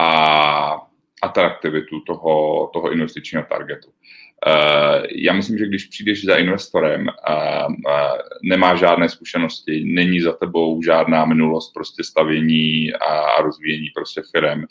a 0.00 0.93
atraktivitu 1.24 2.00
toho, 2.00 2.66
toho 2.72 2.92
investičního 2.92 3.44
targetu. 3.48 3.88
Uh, 3.88 5.06
já 5.16 5.32
myslím, 5.32 5.58
že 5.58 5.66
když 5.66 5.84
přijdeš 5.84 6.24
za 6.24 6.36
investorem, 6.36 7.00
uh, 7.00 7.72
uh, 7.72 8.18
nemá 8.42 8.76
žádné 8.76 9.08
zkušenosti, 9.08 9.84
není 9.84 10.20
za 10.20 10.32
tebou 10.32 10.82
žádná 10.82 11.24
minulost 11.24 11.72
prostě 11.74 12.04
stavění 12.04 12.92
a 12.94 13.42
rozvíjení 13.42 13.90
prostě 13.94 14.22
firem, 14.34 14.66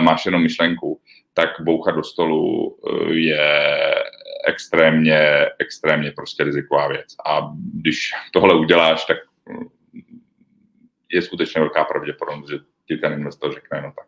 máš 0.00 0.26
jenom 0.26 0.42
myšlenku, 0.42 1.00
tak 1.34 1.48
bouchat 1.60 1.94
do 1.94 2.02
stolu 2.02 2.76
je 3.10 3.94
extrémně, 4.48 5.46
extrémně 5.58 6.12
prostě 6.12 6.44
riziková 6.44 6.88
věc. 6.88 7.14
A 7.26 7.52
když 7.74 8.10
tohle 8.32 8.54
uděláš, 8.54 9.04
tak 9.04 9.16
je 11.12 11.22
skutečně 11.22 11.60
velká 11.60 11.84
pravděpodobnost, 11.84 12.50
že 12.50 12.58
ti 12.88 12.96
ten 12.96 13.12
investor 13.12 13.54
řekne, 13.54 13.82
no 13.82 13.92
tak 13.96 14.06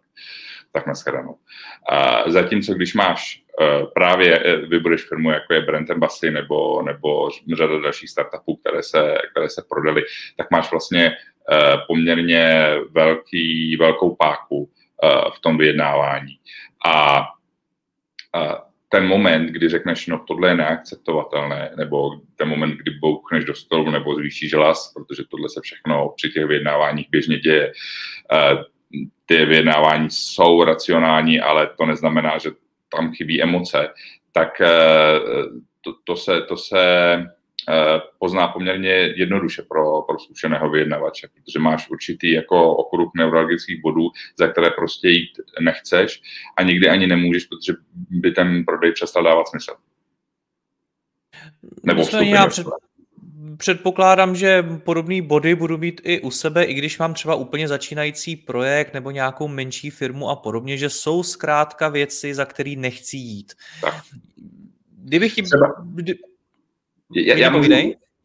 tak 0.78 0.86
nashledanou. 0.86 1.36
A 1.88 2.30
zatímco, 2.30 2.74
když 2.74 2.94
máš 2.94 3.42
uh, 3.60 3.90
právě, 3.94 4.38
e, 4.38 4.56
vybudeš 4.56 5.04
firmu, 5.04 5.30
jako 5.30 5.54
je 5.54 5.60
Brent 5.60 5.90
Embassy 5.90 6.30
nebo, 6.30 6.82
nebo 6.82 7.28
řada 7.56 7.78
dalších 7.78 8.10
startupů, 8.10 8.56
které 8.56 8.82
se, 8.82 9.18
které 9.30 9.48
se 9.48 9.62
prodaly, 9.70 10.02
tak 10.36 10.50
máš 10.50 10.70
vlastně 10.70 11.10
uh, 11.10 11.80
poměrně 11.86 12.74
velký, 12.90 13.76
velkou 13.76 14.16
páku 14.16 14.56
uh, 14.58 15.30
v 15.36 15.40
tom 15.40 15.58
vyjednávání. 15.58 16.38
A 16.86 17.20
uh, 17.20 18.54
ten 18.88 19.06
moment, 19.06 19.46
kdy 19.46 19.68
řekneš, 19.68 20.06
no 20.06 20.24
tohle 20.26 20.48
je 20.48 20.54
neakceptovatelné, 20.54 21.70
nebo 21.76 22.10
ten 22.36 22.48
moment, 22.48 22.76
kdy 22.76 22.90
bouchneš 22.90 23.44
do 23.44 23.54
stolu 23.54 23.90
nebo 23.90 24.14
zvýšíš 24.14 24.54
hlas, 24.54 24.92
protože 24.94 25.22
tohle 25.30 25.48
se 25.48 25.60
všechno 25.60 26.14
při 26.16 26.30
těch 26.30 26.46
vyjednáváních 26.46 27.10
běžně 27.10 27.38
děje, 27.38 27.72
ty 29.26 29.44
vyjednávání 29.44 30.10
jsou 30.10 30.64
racionální, 30.64 31.40
ale 31.40 31.70
to 31.78 31.86
neznamená, 31.86 32.38
že 32.38 32.50
tam 32.96 33.12
chybí 33.12 33.42
emoce, 33.42 33.88
tak 34.32 34.60
eh, 34.60 35.20
to, 35.80 35.94
to 36.04 36.16
se, 36.16 36.42
to 36.48 36.56
se 36.56 37.12
eh, 37.68 38.00
pozná 38.18 38.48
poměrně 38.48 38.90
jednoduše 39.16 39.62
pro, 39.62 40.02
pro 40.02 40.18
zkušeného 40.18 40.70
vyjednavače, 40.70 41.28
protože 41.28 41.58
máš 41.58 41.90
určitý 41.90 42.32
jako 42.32 42.76
okruh 42.76 43.10
neurologických 43.16 43.82
bodů, 43.82 44.08
za 44.38 44.48
které 44.48 44.70
prostě 44.70 45.08
jít 45.08 45.30
nechceš 45.60 46.22
a 46.56 46.62
nikdy 46.62 46.88
ani 46.88 47.06
nemůžeš, 47.06 47.44
protože 47.44 47.72
by 48.10 48.30
ten 48.30 48.64
prodej 48.64 48.92
přestal 48.92 49.24
dávat 49.24 49.48
smysl. 49.48 49.74
Nebo 51.84 52.02
vstupy 52.02 52.30
já 52.30 52.46
před, 52.46 52.66
předpokládám, 53.58 54.34
že 54.36 54.62
podobné 54.62 55.22
body 55.22 55.54
budu 55.54 55.78
mít 55.78 56.00
i 56.04 56.20
u 56.20 56.30
sebe, 56.30 56.64
i 56.64 56.74
když 56.74 56.98
mám 56.98 57.14
třeba 57.14 57.34
úplně 57.34 57.68
začínající 57.68 58.36
projekt 58.36 58.94
nebo 58.94 59.10
nějakou 59.10 59.48
menší 59.48 59.90
firmu 59.90 60.30
a 60.30 60.36
podobně, 60.36 60.76
že 60.76 60.90
jsou 60.90 61.22
zkrátka 61.22 61.88
věci, 61.88 62.34
za 62.34 62.44
který 62.44 62.76
nechci 62.76 63.16
jít. 63.16 63.52
Tak. 63.80 63.94
Kdybych 65.04 65.34
tím... 65.34 65.44
Třeba... 65.44 65.74
Kdy... 65.94 66.14
Já, 67.14 67.36
já, 67.36 67.50
můžu, 67.50 67.72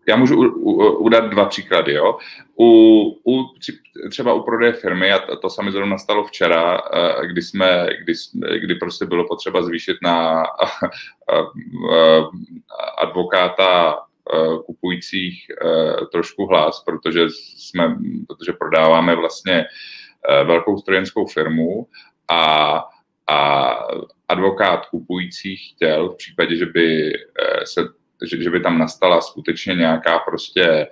já 0.07 0.15
můžu 0.15 0.53
udat 0.97 1.29
dva 1.29 1.45
příklady. 1.45 1.93
Jo? 1.93 2.17
U, 2.59 2.65
u, 3.27 3.43
třeba 4.09 4.33
u 4.33 4.43
prodeje 4.43 4.73
firmy, 4.73 5.11
a 5.11 5.19
to, 5.19 5.37
to 5.37 5.49
sami 5.49 5.71
zrovna 5.71 5.91
nastalo 5.91 6.23
včera, 6.23 6.81
eh, 6.93 7.27
kdy, 7.27 7.41
jsme, 7.41 7.87
kdy, 8.03 8.13
kdy 8.59 8.75
prostě 8.75 9.05
bylo 9.05 9.27
potřeba 9.27 9.61
zvýšit 9.63 9.97
na 10.03 10.43
advokáta 13.01 13.95
Eh, 13.95 14.12
kupujících 14.65 15.45
eh, 15.49 16.05
trošku 16.11 16.45
hlas, 16.45 16.83
protože, 16.83 17.25
jsme, 17.29 17.95
protože 18.27 18.53
prodáváme 18.53 19.15
vlastně 19.15 19.65
eh, 20.29 20.43
velkou 20.43 20.77
strojenskou 20.77 21.25
firmu 21.25 21.87
a, 22.31 22.79
a 23.27 23.69
advokát 24.27 24.85
kupujících 24.85 25.71
chtěl 25.75 26.09
v 26.09 26.17
případě, 26.17 26.55
že 26.55 26.65
by, 26.65 27.13
se, 27.63 27.81
že, 28.25 28.43
že 28.43 28.49
by 28.49 28.59
tam 28.59 28.77
nastala 28.77 29.21
skutečně 29.21 29.75
nějaká 29.75 30.19
prostě 30.19 30.87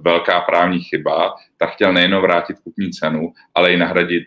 velká 0.00 0.40
právní 0.40 0.80
chyba, 0.80 1.34
tak 1.56 1.70
chtěl 1.70 1.92
nejen 1.92 2.16
vrátit 2.16 2.60
kupní 2.64 2.90
cenu, 2.90 3.32
ale 3.54 3.72
i 3.72 3.76
nahradit 3.76 4.24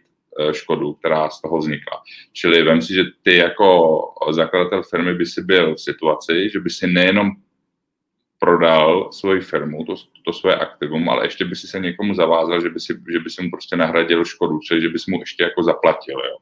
škodu, 0.51 0.93
která 0.93 1.29
z 1.29 1.41
toho 1.41 1.57
vznikla. 1.57 2.01
Čili 2.33 2.63
vem 2.63 2.81
si, 2.81 2.93
že 2.93 3.03
ty 3.23 3.37
jako 3.37 3.99
zakladatel 4.31 4.83
firmy 4.83 5.13
by 5.13 5.25
si 5.25 5.43
byl 5.43 5.75
v 5.75 5.81
situaci, 5.81 6.49
že 6.49 6.59
by 6.59 6.69
si 6.69 6.87
nejenom 6.87 7.31
prodal 8.39 9.09
svoji 9.11 9.41
firmu, 9.41 9.85
to, 9.85 9.95
to 10.25 10.33
svoje 10.33 10.55
aktivum, 10.55 11.09
ale 11.09 11.25
ještě 11.25 11.45
by 11.45 11.55
si 11.55 11.67
se 11.67 11.79
někomu 11.79 12.13
zavázal, 12.13 12.61
že 12.61 12.69
by 12.69 12.79
si, 12.79 12.93
že 13.11 13.19
by 13.19 13.29
si 13.29 13.43
mu 13.43 13.51
prostě 13.51 13.75
nahradil 13.75 14.25
škodu, 14.25 14.59
čili 14.59 14.81
že 14.81 14.89
by 14.89 14.99
si 14.99 15.11
mu 15.11 15.19
ještě 15.19 15.43
jako 15.43 15.63
zaplatil, 15.63 16.15
jo. 16.15 16.37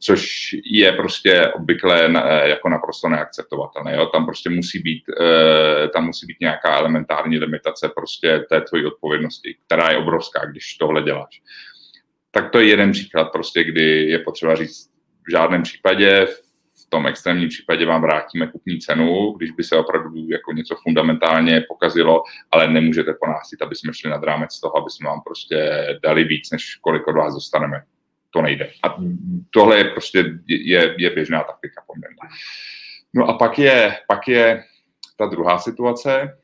Což 0.00 0.50
je 0.64 0.92
prostě 0.92 1.52
obvykle 1.54 2.08
na, 2.08 2.20
jako 2.30 2.68
naprosto 2.68 3.08
neakceptovatelné, 3.08 3.96
jo. 3.96 4.06
Tam 4.06 4.26
prostě 4.26 4.50
musí 4.50 4.78
být, 4.78 5.04
e, 5.20 5.88
tam 5.88 6.06
musí 6.06 6.26
být 6.26 6.40
nějaká 6.40 6.78
elementární 6.78 7.38
limitace 7.38 7.88
prostě 7.88 8.44
té 8.48 8.60
tvojí 8.60 8.86
odpovědnosti, 8.86 9.56
která 9.66 9.90
je 9.90 9.98
obrovská, 9.98 10.44
když 10.44 10.74
tohle 10.74 11.02
děláš. 11.02 11.42
Tak 12.30 12.50
to 12.50 12.60
je 12.60 12.68
jeden 12.68 12.92
příklad 12.92 13.24
prostě, 13.24 13.64
kdy 13.64 14.10
je 14.10 14.18
potřeba 14.18 14.56
říct, 14.56 14.90
v 15.26 15.30
žádném 15.30 15.62
případě 15.62 16.26
tom 16.90 17.06
extrémním 17.06 17.48
případě 17.48 17.86
vám 17.86 18.02
vrátíme 18.02 18.46
kupní 18.46 18.78
cenu, 18.78 19.32
když 19.36 19.50
by 19.50 19.64
se 19.64 19.76
opravdu 19.76 20.10
jako 20.28 20.52
něco 20.52 20.76
fundamentálně 20.82 21.60
pokazilo, 21.68 22.22
ale 22.50 22.68
nemůžete 22.68 23.14
po 23.20 23.26
nás 23.26 23.48
aby 23.62 23.74
jsme 23.74 23.94
šli 23.94 24.10
nad 24.10 24.24
rámec 24.24 24.60
toho, 24.60 24.76
aby 24.76 24.90
jsme 24.90 25.08
vám 25.08 25.20
prostě 25.26 25.86
dali 26.02 26.24
víc, 26.24 26.50
než 26.50 26.74
kolik 26.74 27.08
od 27.08 27.16
vás 27.16 27.34
dostaneme. 27.34 27.82
To 28.30 28.42
nejde. 28.42 28.70
A 28.82 28.96
tohle 29.50 29.78
je 29.78 29.84
prostě 29.84 30.24
je, 30.46 30.94
je 30.98 31.10
běžná 31.10 31.44
taktika 31.44 31.82
poměrně. 31.86 32.16
No 33.14 33.28
a 33.28 33.38
pak 33.38 33.58
je, 33.58 33.96
pak 34.08 34.28
je 34.28 34.64
ta 35.18 35.26
druhá 35.26 35.58
situace, 35.58 36.36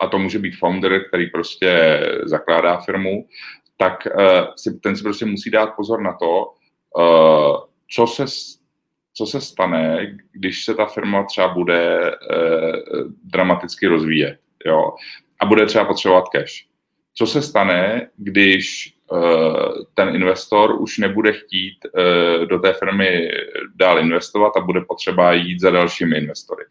a 0.00 0.06
to 0.06 0.18
může 0.18 0.38
být 0.38 0.56
founder, 0.56 1.04
který 1.08 1.30
prostě 1.30 2.00
zakládá 2.24 2.76
firmu, 2.76 3.26
tak 3.82 4.06
uh, 4.06 4.54
si, 4.56 4.78
ten 4.78 4.96
si 4.96 5.02
prostě 5.02 5.26
musí 5.26 5.50
dát 5.50 5.66
pozor 5.76 6.02
na 6.02 6.12
to, 6.12 6.52
uh, 6.98 7.56
co 7.94 8.06
se 8.06 8.24
co 9.14 9.26
se 9.26 9.40
stane, 9.40 10.16
když 10.32 10.64
se 10.64 10.74
ta 10.74 10.86
firma 10.86 11.24
třeba 11.24 11.48
bude 11.48 12.10
e, 12.10 12.14
dramaticky 13.24 13.86
rozvíjet 13.86 14.38
jo? 14.66 14.92
a 15.40 15.46
bude 15.46 15.66
třeba 15.66 15.84
potřebovat 15.84 16.28
cash. 16.28 16.66
Co 17.14 17.26
se 17.26 17.42
stane, 17.42 18.08
když 18.16 18.94
ten 19.94 20.08
investor 20.08 20.80
už 20.80 20.98
nebude 20.98 21.32
chtít 21.32 21.78
do 22.48 22.58
té 22.58 22.72
firmy 22.72 23.30
dál 23.74 23.98
investovat 23.98 24.56
a 24.56 24.60
bude 24.60 24.80
potřeba 24.80 25.32
jít 25.32 25.60
za 25.60 25.70
dalšími 25.70 26.18
investory. 26.18 26.64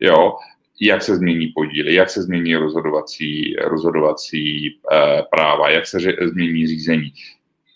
Jo, 0.00 0.36
jak 0.80 1.02
se 1.02 1.16
změní 1.16 1.46
podíly, 1.46 1.94
jak 1.94 2.10
se 2.10 2.22
změní 2.22 2.56
rozhodovací, 2.56 3.56
rozhodovací 3.56 4.78
eh, 4.92 5.22
práva, 5.30 5.70
jak 5.70 5.86
se 5.86 5.98
změní 6.22 6.66
řízení. 6.66 7.12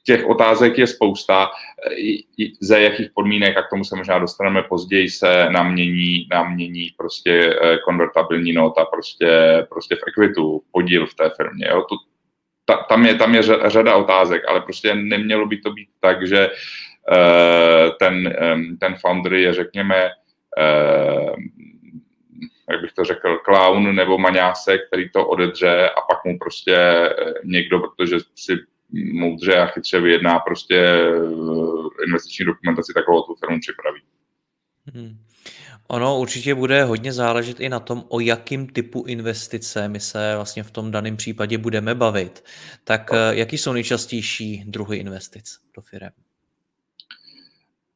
Těch 0.04 0.26
otázek 0.26 0.78
je 0.78 0.86
spousta, 0.86 1.50
ze 2.60 2.80
jakých 2.80 3.10
podmínek, 3.14 3.56
a 3.56 3.62
k 3.62 3.70
tomu 3.70 3.84
se 3.84 3.96
možná 3.96 4.18
dostaneme 4.18 4.62
později, 4.62 5.10
se 5.10 5.46
namění, 5.50 6.26
namění 6.30 6.90
prostě 6.96 7.56
eh, 7.62 7.78
konvertabilní 7.84 8.52
nota 8.52 8.84
prostě, 8.84 9.28
prostě 9.68 9.96
v 9.96 10.02
equitu, 10.08 10.62
podíl 10.72 11.06
v 11.06 11.14
té 11.14 11.30
firmě. 11.36 11.66
Jo? 11.70 11.82
To, 11.88 11.96
ta, 12.64 12.76
tam, 12.88 13.06
je, 13.06 13.14
tam 13.14 13.34
je 13.34 13.42
řada 13.66 13.96
otázek, 13.96 14.42
ale 14.48 14.60
prostě 14.60 14.94
nemělo 14.94 15.46
by 15.46 15.56
to 15.56 15.72
být 15.72 15.88
tak, 16.00 16.28
že 16.28 16.48
uh, 16.48 17.90
ten, 17.98 18.34
ten 18.80 18.94
founder 18.94 19.34
je, 19.34 19.52
řekněme, 19.52 20.10
jak 22.70 22.80
bych 22.80 22.92
to 22.92 23.04
řekl, 23.04 23.38
klaun 23.38 23.94
nebo 23.94 24.18
maňásek, 24.18 24.86
který 24.86 25.10
to 25.10 25.26
odedře 25.28 25.88
a 25.88 26.00
pak 26.00 26.24
mu 26.24 26.38
prostě 26.38 26.76
eh, 26.76 27.32
někdo, 27.44 27.80
protože 27.80 28.16
si 28.34 28.56
moudře 29.12 29.56
a 29.56 29.66
chytře 29.66 30.00
vyjedná 30.00 30.38
prostě 30.38 30.76
eh, 30.76 32.04
investiční 32.06 32.46
dokumentaci, 32.46 32.92
takovou 32.94 33.22
tu 33.22 33.34
firmu 33.34 33.58
připraví. 33.60 34.00
Hmm. 34.94 35.18
Ono 35.88 36.18
určitě 36.18 36.54
bude 36.54 36.84
hodně 36.84 37.12
záležet 37.12 37.60
i 37.60 37.68
na 37.68 37.80
tom, 37.80 38.04
o 38.08 38.20
jakým 38.20 38.66
typu 38.66 39.04
investice 39.06 39.88
my 39.88 40.00
se 40.00 40.32
vlastně 40.36 40.62
v 40.62 40.70
tom 40.70 40.90
daném 40.90 41.16
případě 41.16 41.58
budeme 41.58 41.94
bavit. 41.94 42.44
Tak 42.84 43.10
eh, 43.12 43.36
jaký 43.36 43.58
jsou 43.58 43.72
nejčastější 43.72 44.64
druhy 44.66 44.96
investic 44.96 45.58
do 45.76 45.82
firm? 45.82 46.10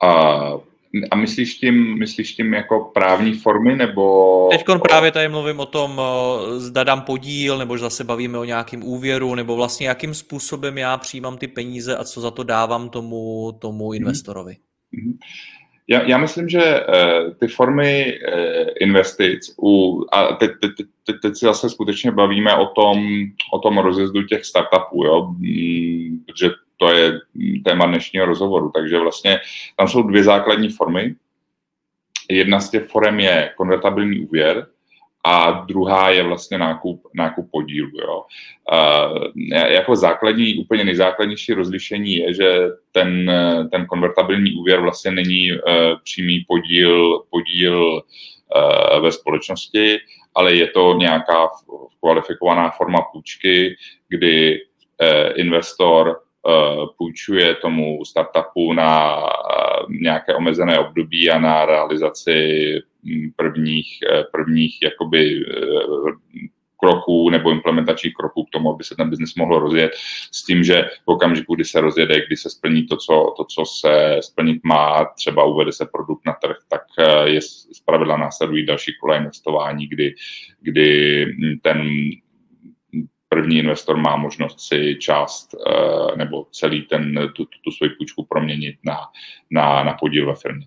A 0.02 0.73
a 1.10 1.16
myslíš 1.16 1.54
tím, 1.54 1.98
myslíš 1.98 2.32
tím 2.32 2.54
jako 2.54 2.90
právní 2.94 3.34
formy, 3.34 3.76
nebo... 3.76 4.48
Teď 4.50 4.64
právě 4.82 5.12
tady 5.12 5.28
mluvím 5.28 5.60
o 5.60 5.66
tom, 5.66 6.00
zda 6.56 6.84
dám 6.84 7.02
podíl, 7.02 7.58
nebo 7.58 7.78
zase 7.78 8.04
bavíme 8.04 8.38
o 8.38 8.44
nějakém 8.44 8.84
úvěru, 8.84 9.34
nebo 9.34 9.56
vlastně 9.56 9.88
jakým 9.88 10.14
způsobem 10.14 10.78
já 10.78 10.96
přijímám 10.96 11.38
ty 11.38 11.48
peníze 11.48 11.96
a 11.96 12.04
co 12.04 12.20
za 12.20 12.30
to 12.30 12.42
dávám 12.42 12.88
tomu, 12.88 13.52
tomu 13.58 13.84
mhm. 13.84 13.94
investorovi. 13.94 14.52
Mm-hmm. 14.52 15.18
Já, 15.88 16.02
já 16.02 16.18
myslím, 16.18 16.48
že 16.48 16.80
uh, 16.80 17.34
ty 17.34 17.48
formy 17.48 18.18
uh, 18.28 18.68
investic, 18.80 19.54
u, 19.62 20.00
a 20.12 20.32
teď, 20.32 20.50
teď, 20.60 20.70
teď, 21.06 21.16
teď 21.22 21.36
si 21.36 21.46
zase 21.46 21.70
skutečně 21.70 22.10
bavíme 22.10 22.56
o 22.56 22.66
tom, 22.66 22.98
o 23.52 23.58
tom 23.58 23.78
rozjezdu 23.78 24.22
těch 24.22 24.44
startupů, 24.44 25.04
jo? 25.04 25.34
Mm, 25.38 26.24
protože 26.26 26.50
to 26.84 26.90
je 26.90 27.20
téma 27.64 27.86
dnešního 27.86 28.26
rozhovoru. 28.26 28.70
Takže 28.74 28.98
vlastně 28.98 29.40
tam 29.76 29.88
jsou 29.88 30.02
dvě 30.02 30.24
základní 30.24 30.68
formy. 30.68 31.14
Jedna 32.30 32.60
z 32.60 32.70
těch 32.70 32.84
forem 32.88 33.20
je 33.20 33.52
konvertabilní 33.56 34.20
úvěr, 34.20 34.66
a 35.26 35.50
druhá 35.50 36.10
je 36.10 36.22
vlastně 36.22 36.58
nákup, 36.58 37.02
nákup 37.14 37.50
podílu. 37.50 37.90
Jo. 37.94 38.24
Uh, 38.72 39.24
jako 39.52 39.96
základní, 39.96 40.54
úplně 40.54 40.84
nejzákladnější 40.84 41.52
rozlišení 41.52 42.14
je, 42.16 42.34
že 42.34 42.68
ten, 42.92 43.32
ten 43.72 43.86
konvertabilní 43.86 44.54
úvěr 44.54 44.80
vlastně 44.80 45.10
není 45.10 45.52
uh, 45.52 45.58
přímý 46.04 46.44
podíl, 46.48 47.22
podíl 47.30 47.92
uh, 47.94 49.02
ve 49.02 49.12
společnosti, 49.12 49.98
ale 50.34 50.54
je 50.54 50.66
to 50.66 50.94
nějaká 50.98 51.48
kvalifikovaná 52.00 52.70
forma 52.70 53.02
půjčky, 53.12 53.76
kdy 54.08 54.60
uh, 54.60 55.40
investor 55.40 56.20
půjčuje 56.98 57.54
tomu 57.54 58.04
startupu 58.04 58.72
na 58.72 59.16
eh, 59.16 59.96
nějaké 60.00 60.34
omezené 60.34 60.78
období 60.78 61.30
a 61.30 61.38
na 61.38 61.66
realizaci 61.66 62.58
hm, 63.04 63.30
prvních, 63.36 63.98
eh, 64.12 64.24
prvních 64.32 64.78
jakoby 64.82 65.44
kroků 66.76 67.30
nebo 67.30 67.50
implementačních 67.50 68.14
kroků 68.14 68.44
k 68.44 68.50
tomu, 68.50 68.74
aby 68.74 68.84
se 68.84 68.96
ten 68.96 69.10
biznis 69.10 69.34
mohl 69.34 69.58
rozjet. 69.58 69.92
S 70.32 70.44
tím, 70.44 70.64
že 70.64 70.82
v 71.04 71.08
okamžiku, 71.08 71.54
kdy 71.54 71.64
se 71.64 71.80
rozjede, 71.80 72.26
kdy 72.26 72.36
se 72.36 72.50
splní 72.50 72.86
to, 72.86 72.96
co, 72.96 73.34
to, 73.36 73.44
co 73.44 73.64
se 73.80 74.18
splnit 74.20 74.60
má, 74.64 75.04
třeba 75.16 75.44
uvede 75.44 75.72
se 75.72 75.86
produkt 75.92 76.26
na 76.26 76.32
trh, 76.32 76.56
tak 76.68 76.82
je 77.24 77.40
zpravidla 77.72 78.16
následují 78.16 78.66
další 78.66 78.92
kola 79.00 79.16
investování, 79.16 79.86
kdy, 79.86 80.14
kdy 80.60 81.26
ten 81.62 81.90
první 83.35 83.59
investor 83.59 83.97
má 83.97 84.16
možnost 84.16 84.61
si 84.61 84.97
část 85.01 85.55
eh, 85.55 86.16
nebo 86.16 86.47
celý 86.53 86.83
ten, 86.83 87.14
tu, 87.35 87.44
tu, 87.44 87.59
tu 87.64 87.70
svoji 87.70 87.90
půjčku 87.90 88.25
proměnit 88.25 88.77
na, 88.85 88.99
na, 89.51 89.83
na 89.83 89.94
podíl 89.94 90.27
ve 90.27 90.35
firmě. 90.35 90.66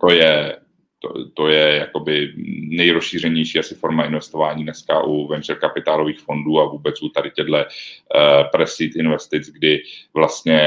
To 0.00 0.12
je, 0.12 0.56
to, 0.98 1.30
to 1.30 1.48
je 1.48 1.76
jakoby 1.76 2.32
nejrozšířenější 2.68 3.58
asi 3.58 3.74
forma 3.74 4.04
investování 4.04 4.62
dneska 4.62 5.02
u 5.02 5.26
venture 5.26 5.58
kapitálových 5.58 6.20
fondů 6.20 6.60
a 6.60 6.68
vůbec 6.68 7.02
u 7.02 7.08
tady 7.08 7.30
těchto 7.30 7.52
uh, 7.52 7.64
pre 8.52 8.64
investic, 8.96 9.50
kdy 9.50 9.82
vlastně 10.14 10.60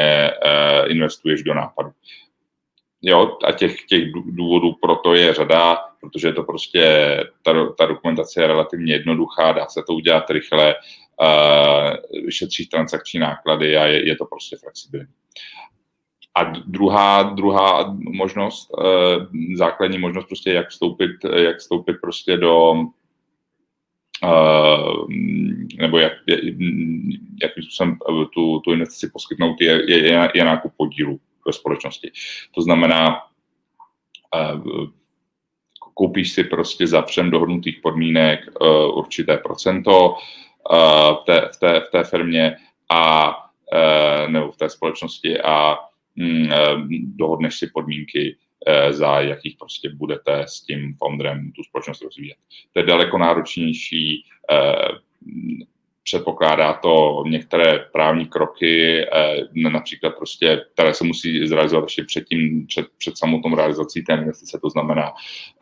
uh, 0.45 0.91
investuješ 0.91 1.43
do 1.43 1.54
nápadu. 1.54 1.91
Jo, 3.02 3.38
a 3.43 3.52
těch, 3.52 3.86
těch 3.86 4.04
důvodů 4.26 4.74
pro 4.82 4.95
to 4.95 5.13
je 5.13 5.34
řada, 5.34 5.90
protože 6.01 6.27
je 6.27 6.33
to 6.33 6.43
prostě, 6.43 6.83
ta, 7.43 7.53
ta 7.77 7.85
dokumentace 7.85 8.41
je 8.41 8.47
relativně 8.47 8.93
jednoduchá, 8.93 9.51
dá 9.51 9.65
se 9.67 9.83
to 9.87 9.93
udělat 9.93 10.29
rychle, 10.29 10.75
uh, 11.21 12.29
šetří 12.29 12.67
transakční 12.67 13.19
náklady 13.19 13.77
a 13.77 13.85
je, 13.85 14.07
je 14.07 14.15
to 14.15 14.25
prostě 14.25 14.57
flexibilní. 14.57 15.07
A 16.35 16.43
druhá, 16.43 17.23
druhá 17.23 17.95
možnost, 17.97 18.69
uh, 18.77 19.25
základní 19.55 19.97
možnost 19.97 20.25
prostě, 20.25 20.51
jak 20.51 20.69
vstoupit, 20.69 21.11
jak 21.35 21.57
vstoupit 21.57 21.95
prostě 22.01 22.37
do 22.37 22.73
Uh, 24.23 25.05
nebo 25.77 25.97
jak, 25.97 26.13
jakým 27.41 27.63
způsobem 27.63 27.97
tu, 28.33 28.59
tu 28.59 28.71
investici 28.71 29.09
poskytnout, 29.13 29.61
je, 29.61 29.91
je, 29.91 30.31
je 30.35 30.43
nákup 30.45 30.71
podílu 30.77 31.19
ve 31.47 31.53
společnosti. 31.53 32.11
To 32.55 32.61
znamená, 32.61 33.21
uh, 34.35 34.87
koupíš 35.93 36.32
si 36.32 36.43
prostě 36.43 36.88
za 36.88 37.01
všem 37.01 37.32
dohodnutých 37.32 37.80
podmínek 37.84 38.39
uh, 38.62 38.97
určité 38.97 39.38
procento 39.38 40.10
uh, 40.10 41.15
v, 41.15 41.23
té, 41.25 41.49
v, 41.54 41.60
té, 41.60 41.80
v 41.80 41.91
té 41.91 42.04
firmě 42.04 42.56
a 42.89 43.30
uh, 43.38 44.32
nebo 44.32 44.51
v 44.51 44.58
té 44.58 44.69
společnosti 44.69 45.41
a 45.41 45.77
um, 46.17 46.49
dohodneš 47.15 47.56
si 47.56 47.67
podmínky, 47.67 48.38
za 48.89 49.19
jakých 49.19 49.56
prostě 49.58 49.89
budete 49.89 50.43
s 50.47 50.62
tím 50.62 50.95
founderem 50.99 51.51
tu 51.51 51.63
společnost 51.63 52.01
rozvíjet. 52.01 52.38
To 52.73 52.80
je 52.80 52.86
daleko 52.86 53.17
náročnější, 53.17 54.25
předpokládá 56.03 56.73
to 56.73 57.23
některé 57.27 57.79
právní 57.91 58.25
kroky, 58.25 59.01
eh, 59.01 59.69
například 59.69 60.09
prostě, 60.17 60.65
které 60.73 60.93
se 60.93 61.03
musí 61.03 61.47
zrealizovat 61.47 61.85
ještě 61.85 62.03
předtím, 62.03 62.67
před, 62.67 62.85
před 62.97 63.17
samotnou 63.17 63.55
realizací 63.55 64.03
té 64.03 64.13
investice, 64.13 64.59
to 64.61 64.69
znamená, 64.69 65.11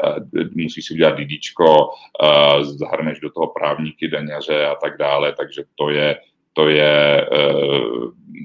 eh, 0.05 0.43
musí 0.55 0.81
si 0.81 0.93
udělat 0.93 1.19
DDčko, 1.19 1.89
eh, 2.23 2.63
zahrneš 2.63 3.19
do 3.19 3.29
toho 3.29 3.47
právníky, 3.47 4.07
daňaře 4.07 4.65
a 4.65 4.75
tak 4.75 4.97
dále, 4.97 5.35
takže 5.37 5.63
to 5.75 5.89
je, 5.89 6.17
to 6.53 6.69
je 6.69 7.27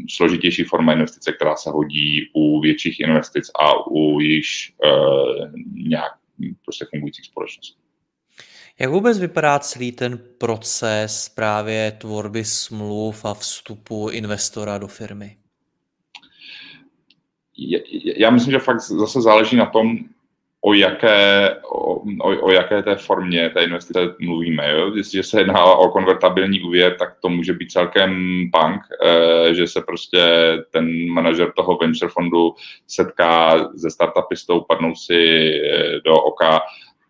složitější 0.09 0.65
forma 0.65 0.93
investice, 0.93 1.33
která 1.33 1.57
se 1.57 1.71
hodí 1.71 2.31
u 2.33 2.61
větších 2.61 3.01
investic 3.01 3.51
a 3.61 3.87
u 3.87 4.21
již 4.21 4.75
nějak 5.73 6.13
prostě 6.65 6.87
fungujících 6.91 7.25
společností. 7.25 7.84
Jak 8.79 8.91
vůbec 8.91 9.19
vypadá 9.19 9.59
celý 9.59 9.93
ten 9.93 10.19
proces 10.39 11.29
právě 11.29 11.93
tvorby 11.93 12.45
smluv 12.45 13.25
a 13.25 13.35
vstupu 13.35 14.09
investora 14.09 14.79
do 14.79 14.89
firmy? 14.89 15.37
Já 18.17 18.31
myslím, 18.31 18.53
že 18.53 18.59
fakt 18.59 18.81
zase 18.81 19.23
záleží 19.23 19.57
na 19.57 19.67
tom, 19.67 19.99
o 20.61 20.75
jaké, 20.75 21.57
o, 21.73 21.95
o, 22.21 22.41
o 22.41 22.51
jaké 22.51 22.83
té 22.83 22.97
formě 22.97 23.51
té 23.51 23.65
investice 23.65 24.15
mluvíme. 24.21 24.71
Jo? 24.71 24.93
Jestliže 24.97 25.23
se 25.23 25.41
jedná 25.41 25.65
o 25.65 25.89
konvertabilní 25.89 26.63
úvěr, 26.63 26.97
tak 26.99 27.17
to 27.21 27.29
může 27.29 27.53
být 27.53 27.73
celkem 27.73 28.11
punk, 28.53 28.83
eh, 29.05 29.55
že 29.55 29.67
se 29.67 29.81
prostě 29.81 30.19
ten 30.71 31.09
manažer 31.09 31.53
toho 31.53 31.77
venture 31.77 32.11
fondu 32.11 32.55
setká 32.87 33.59
se 33.77 33.91
startupistou, 33.91 34.61
padnou 34.61 34.95
si 34.95 35.15
eh, 35.15 36.01
do 36.05 36.15
oka 36.15 36.61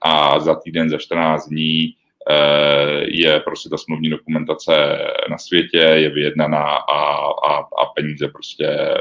a 0.05 0.41
za 0.41 0.55
týden, 0.55 0.91
za 0.91 0.99
14 0.99 1.49
dní 1.49 1.95
eh, 2.31 3.05
je 3.07 3.41
prostě 3.41 3.69
ta 3.69 3.77
smluvní 3.77 4.11
dokumentace 4.11 4.99
na 5.31 5.39
světě, 5.39 5.79
je 5.79 6.11
vyjednaná 6.11 6.65
a, 6.77 7.27
a, 7.27 7.57
a 7.59 7.87
peníze 7.97 8.29
prostě 8.29 8.67
eh, 8.67 8.99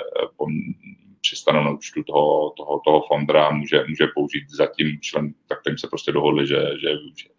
přistanou 1.21 1.63
na 1.63 1.71
účtu 1.71 2.03
toho, 2.03 2.53
toho, 2.57 2.81
toho 2.85 3.01
fondra 3.07 3.51
může, 3.51 3.83
může 3.87 4.07
použít 4.15 4.49
za 4.49 4.65
tím 4.65 4.97
člen, 5.01 5.33
tak 5.47 5.59
tím 5.67 5.77
se 5.77 5.87
prostě 5.87 6.11
dohodli, 6.11 6.47
že, 6.47 6.61
že 6.81 6.87
využije. 6.87 7.31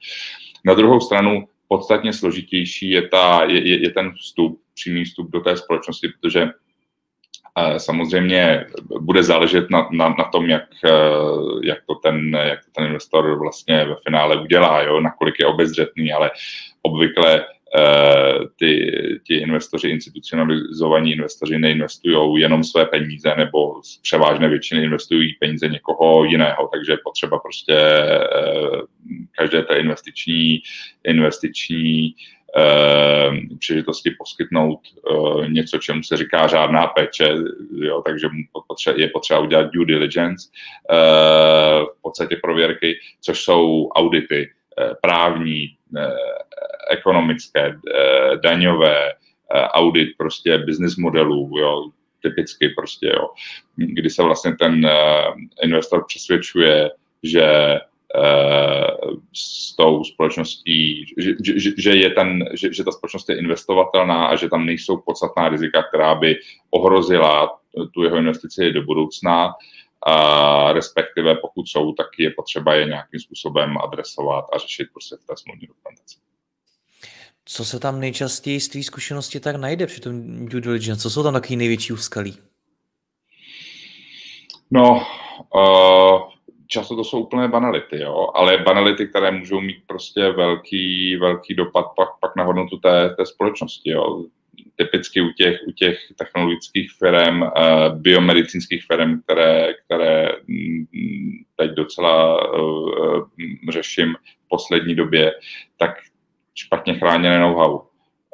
Na 0.65 0.75
druhou 0.75 1.01
stranu 1.01 1.49
podstatně 1.69 2.13
složitější 2.13 2.91
je, 2.91 3.09
ta, 3.09 3.45
je, 3.45 3.83
je 3.83 3.91
ten 3.91 4.13
vstup, 4.13 4.61
přímý 4.75 5.05
vstup 5.05 5.31
do 5.31 5.41
té 5.41 5.57
společnosti, 5.57 6.09
protože 6.09 6.49
Samozřejmě 7.79 8.67
bude 9.01 9.23
záležet 9.23 9.71
na, 9.71 9.89
na, 9.93 10.09
na 10.09 10.25
tom, 10.25 10.51
jak, 10.51 10.69
jak, 11.63 11.79
to 11.87 11.95
ten, 11.95 12.39
jak 12.43 12.65
to 12.65 12.71
ten 12.75 12.85
investor 12.85 13.39
vlastně 13.39 13.85
ve 13.85 13.97
finále 14.07 14.41
udělá, 14.41 14.83
jo, 14.83 15.01
nakolik 15.01 15.35
je 15.39 15.47
obezřetný, 15.47 16.13
ale 16.13 16.31
obvykle 16.83 17.45
ty, 18.57 18.93
ti 19.27 19.35
investoři, 19.35 19.89
institucionalizovaní 19.89 21.13
investoři 21.13 21.59
neinvestují 21.59 22.41
jenom 22.41 22.65
své 22.65 22.87
peníze 22.87 23.35
nebo 23.37 23.83
z 23.83 23.99
převážné 23.99 24.49
většiny 24.49 24.83
investují 24.83 25.33
peníze 25.41 25.69
někoho 25.69 26.25
jiného, 26.25 26.69
takže 26.73 26.93
je 26.93 26.99
potřeba 27.05 27.39
prostě 27.39 27.77
každé 29.39 29.63
té 29.63 29.79
investiční, 29.79 30.63
investiční 31.05 32.15
příležitosti 33.59 34.11
poskytnout 34.19 34.81
něco, 35.47 35.79
čemu 35.79 36.03
se 36.03 36.17
říká 36.17 36.47
řádná 36.47 36.87
péče, 36.87 37.35
jo, 37.77 38.03
takže 38.07 38.29
je 38.97 39.09
potřeba 39.09 39.41
udělat 39.41 39.71
due 39.71 39.87
diligence, 39.87 40.49
v 41.99 42.03
podstatě 42.03 42.37
prověrky, 42.43 42.95
což 43.21 43.41
jsou 43.41 43.89
audity 43.89 44.51
právní, 45.03 45.67
ekonomické, 46.91 47.77
daňové, 48.43 49.13
audit 49.51 50.09
prostě 50.19 50.59
business 50.59 50.97
modelů, 50.97 51.51
jo, 51.59 51.91
typicky 52.23 52.69
prostě, 52.69 53.07
jo, 53.07 53.29
kdy 53.77 54.11
se 54.11 54.23
vlastně 54.23 54.57
ten 54.61 54.89
investor 55.63 56.05
přesvědčuje, 56.09 56.91
že 57.23 57.79
s 59.33 59.77
tou 59.77 60.05
společností, 60.05 61.05
že, 61.19 61.33
že, 61.45 61.71
že, 61.79 61.91
je 61.91 62.11
ten, 62.11 62.45
že, 62.55 62.73
že 62.73 62.85
ta 62.85 62.93
společnost 62.93 63.29
je 63.29 63.39
investovatelná 63.39 64.27
a 64.27 64.37
že 64.37 64.49
tam 64.49 64.67
nejsou 64.67 64.97
podstatná 64.97 65.49
rizika, 65.49 65.83
která 65.83 66.15
by 66.15 66.37
ohrozila 66.71 67.59
tu 67.95 68.03
jeho 68.03 68.17
investici 68.17 68.73
do 68.73 68.83
budoucna, 68.83 69.55
a 70.07 70.73
respektive 70.73 71.35
pokud 71.35 71.69
jsou, 71.69 71.93
tak 71.93 72.07
je 72.19 72.31
potřeba 72.31 72.75
je 72.75 72.87
nějakým 72.87 73.21
způsobem 73.21 73.79
adresovat 73.79 74.45
a 74.53 74.59
řešit 74.59 74.89
prostě 74.93 75.17
v 75.17 75.27
té 75.27 75.35
smluvní 75.37 75.67
dokumentaci. 75.67 76.17
Co 77.45 77.65
se 77.65 77.81
tam 77.81 78.01
nejčastěji 78.01 78.61
z 78.61 78.69
té 78.69 78.83
zkušenosti 78.83 79.41
tak 79.41 79.57
najde 79.57 79.87
při 79.87 80.01
tom 80.01 80.47
due 80.47 80.61
diligence? 80.61 81.03
Co 81.03 81.11
jsou 81.11 81.23
tam 81.23 81.33
takový 81.33 81.57
největší 81.57 81.93
úskalí? 81.93 82.37
No, 84.71 85.07
uh, 85.55 86.34
často 86.67 86.97
to 86.97 87.05
jsou 87.05 87.21
úplné 87.21 87.49
banality, 87.49 88.01
jo, 88.01 88.29
ale 88.35 88.59
banality, 88.59 89.07
které 89.07 89.31
můžou 89.31 89.61
mít 89.61 89.77
prostě 89.87 90.31
velký, 90.31 91.17
velký 91.17 91.55
dopad 91.55 91.87
pak, 91.97 92.09
pak 92.21 92.37
na 92.37 92.45
hodnotu 92.45 92.77
té, 92.77 93.15
té 93.17 93.27
společnosti, 93.27 93.91
jo. 93.91 94.25
Typicky 94.77 95.21
u 95.21 95.33
těch, 95.33 95.61
u 95.67 95.73
těch 95.73 95.99
technologických 96.19 96.91
firm, 96.99 97.43
uh, 97.43 97.49
biomedicínských 97.95 98.85
firm, 98.87 99.21
které, 99.23 99.75
které 99.85 100.29
mm, 100.49 100.85
teď 101.57 101.71
docela 101.71 102.53
uh, 102.53 103.25
řeším 103.71 104.15
v 104.15 104.49
poslední 104.49 104.95
době, 104.95 105.33
tak 105.79 105.91
špatně 106.55 106.95
chráněné 106.95 107.39
know-how. 107.39 107.81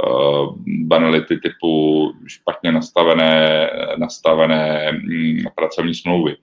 Uh, 0.06 0.54
banality 0.66 1.36
typu 1.36 2.12
špatně 2.26 2.72
nastavené, 2.72 3.70
nastavené 3.96 4.92
um, 4.92 5.44
pracovní 5.54 5.94
smlouvy. 5.94 6.36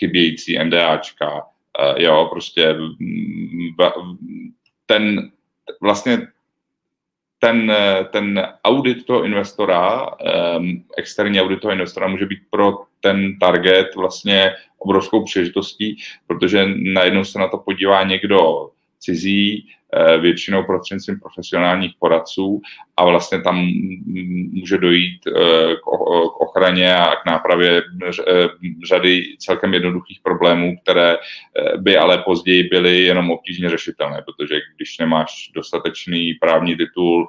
Chybějící 0.00 0.58
NDAčka, 0.58 1.34
uh, 1.34 1.98
jo, 2.02 2.28
prostě 2.32 2.72
mm, 2.72 3.68
ten 4.86 5.30
vlastně 5.80 6.28
ten, 7.38 7.72
ten 8.12 8.48
audit 8.64 9.06
toho 9.06 9.24
investora, 9.24 10.06
um, 10.58 10.84
externí 10.96 11.40
audit 11.40 11.60
toho 11.60 11.72
investora 11.72 12.08
může 12.08 12.26
být 12.26 12.40
pro 12.50 12.78
ten 13.00 13.38
target 13.38 13.94
vlastně 13.96 14.52
obrovskou 14.78 15.24
příležitostí, 15.24 15.96
protože 16.26 16.66
najednou 16.76 17.24
se 17.24 17.38
na 17.38 17.48
to 17.48 17.58
podívá 17.58 18.02
někdo 18.04 18.70
cizí, 19.00 19.66
Eh, 19.92 20.18
většinou 20.18 20.64
prostřednictvím 20.64 21.20
profesionálních 21.20 21.92
poradců 21.98 22.60
a 22.96 23.04
vlastně 23.04 23.40
tam 23.40 23.66
může 24.52 24.78
dojít 24.78 25.20
eh, 25.26 25.74
k 25.74 25.86
ochraně 26.40 26.94
a 26.96 27.16
k 27.16 27.26
nápravě 27.26 27.82
eh, 27.82 28.12
řady 28.88 29.24
celkem 29.38 29.74
jednoduchých 29.74 30.20
problémů, 30.22 30.76
které 30.82 31.16
by 31.76 31.96
ale 31.96 32.18
později 32.18 32.62
byly 32.62 33.02
jenom 33.02 33.30
obtížně 33.30 33.70
řešitelné, 33.70 34.22
protože 34.22 34.60
když 34.76 34.98
nemáš 34.98 35.50
dostatečný 35.54 36.34
právní 36.34 36.76
titul, 36.76 37.28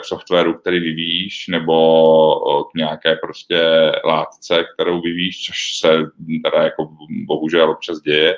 k 0.00 0.04
softwaru, 0.04 0.54
který 0.54 0.80
vyvíjíš, 0.80 1.48
nebo 1.48 2.64
k 2.64 2.74
nějaké 2.74 3.16
prostě 3.16 3.60
látce, 4.04 4.64
kterou 4.74 5.00
vyvíjíš, 5.00 5.44
což 5.46 5.78
se 5.78 5.88
teda 6.44 6.64
jako 6.64 6.88
bohužel 7.26 7.70
občas 7.70 8.00
děje, 8.00 8.36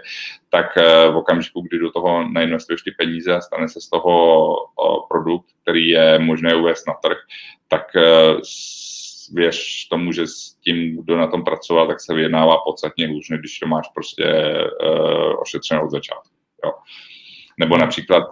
tak 0.49 0.77
eh, 0.77 1.09
v 1.09 1.17
okamžiku, 1.17 1.61
kdy 1.61 1.79
do 1.79 1.91
toho 1.91 2.29
nainvestuješ 2.29 2.83
ty 2.83 2.91
peníze 2.91 3.35
a 3.35 3.41
stane 3.41 3.69
se 3.69 3.81
z 3.81 3.89
toho 3.89 4.57
produkt, 5.09 5.47
který 5.63 5.89
je 5.89 6.19
možné 6.19 6.55
uvést 6.55 6.89
na 6.89 6.95
trh, 6.95 7.19
tak 7.69 7.97
eh, 7.97 8.37
věř 9.33 9.89
tomu, 9.89 10.13
že 10.13 10.27
s 10.27 10.55
tím, 10.65 11.03
kdo 11.03 11.17
na 11.17 11.27
tom 11.27 11.45
pracoval, 11.45 11.87
tak 11.87 12.01
se 12.01 12.15
vyjednává 12.15 12.57
podstatně 12.59 13.09
hůř, 13.09 13.31
než 13.31 13.41
když 13.41 13.59
to 13.59 13.67
máš 13.67 13.89
prostě 13.95 14.25
ošetřeno 15.39 15.85
od 15.85 15.91
začátku. 15.91 16.29
Jo. 16.65 16.73
Nebo 17.61 17.77
například 17.77 18.25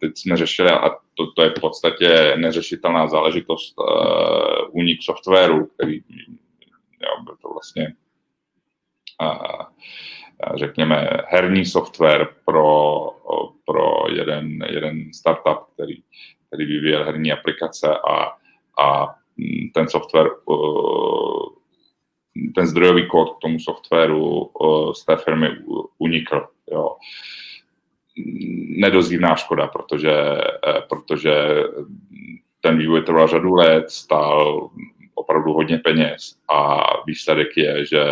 teď 0.00 0.12
jsme 0.18 0.36
řešili, 0.36 0.70
a 0.70 0.90
to, 1.14 1.32
to 1.36 1.42
je 1.42 1.50
v 1.50 1.60
podstatě 1.60 2.32
neřešitelná 2.36 3.08
záležitost, 3.08 3.74
uh, 3.78 3.86
únik 4.70 5.02
softwaru, 5.02 5.66
který 5.66 6.02
jo, 7.02 7.24
byl 7.24 7.36
to 7.42 7.48
vlastně 7.48 7.94
uh, 9.22 9.62
řekněme, 10.54 11.08
herní 11.26 11.64
software 11.64 12.28
pro, 12.44 13.10
pro 13.66 14.04
jeden, 14.10 14.58
jeden 14.70 15.12
startup, 15.12 15.58
který, 15.74 16.02
který 16.46 16.66
vyvíjel 16.66 17.04
herní 17.04 17.32
aplikace 17.32 17.96
a, 17.98 18.32
a 18.82 19.14
ten 19.74 19.88
software, 19.88 20.30
ten 22.54 22.66
zdrojový 22.66 23.08
kód 23.08 23.36
k 23.36 23.40
tomu 23.40 23.58
softwaru 23.58 24.50
z 24.92 25.04
té 25.04 25.16
firmy 25.16 25.48
unikl. 25.98 26.46
Jo. 26.72 26.96
Nedozírná 28.78 29.36
škoda, 29.36 29.66
protože, 29.66 30.12
protože 30.88 31.32
ten 32.60 32.78
vývoj 32.78 33.02
trval 33.02 33.28
řadu 33.28 33.54
let, 33.54 33.90
stál 33.90 34.70
opravdu 35.14 35.52
hodně 35.52 35.78
peněz 35.78 36.36
a 36.50 36.82
výsledek 37.06 37.56
je, 37.56 37.86
že 37.86 38.04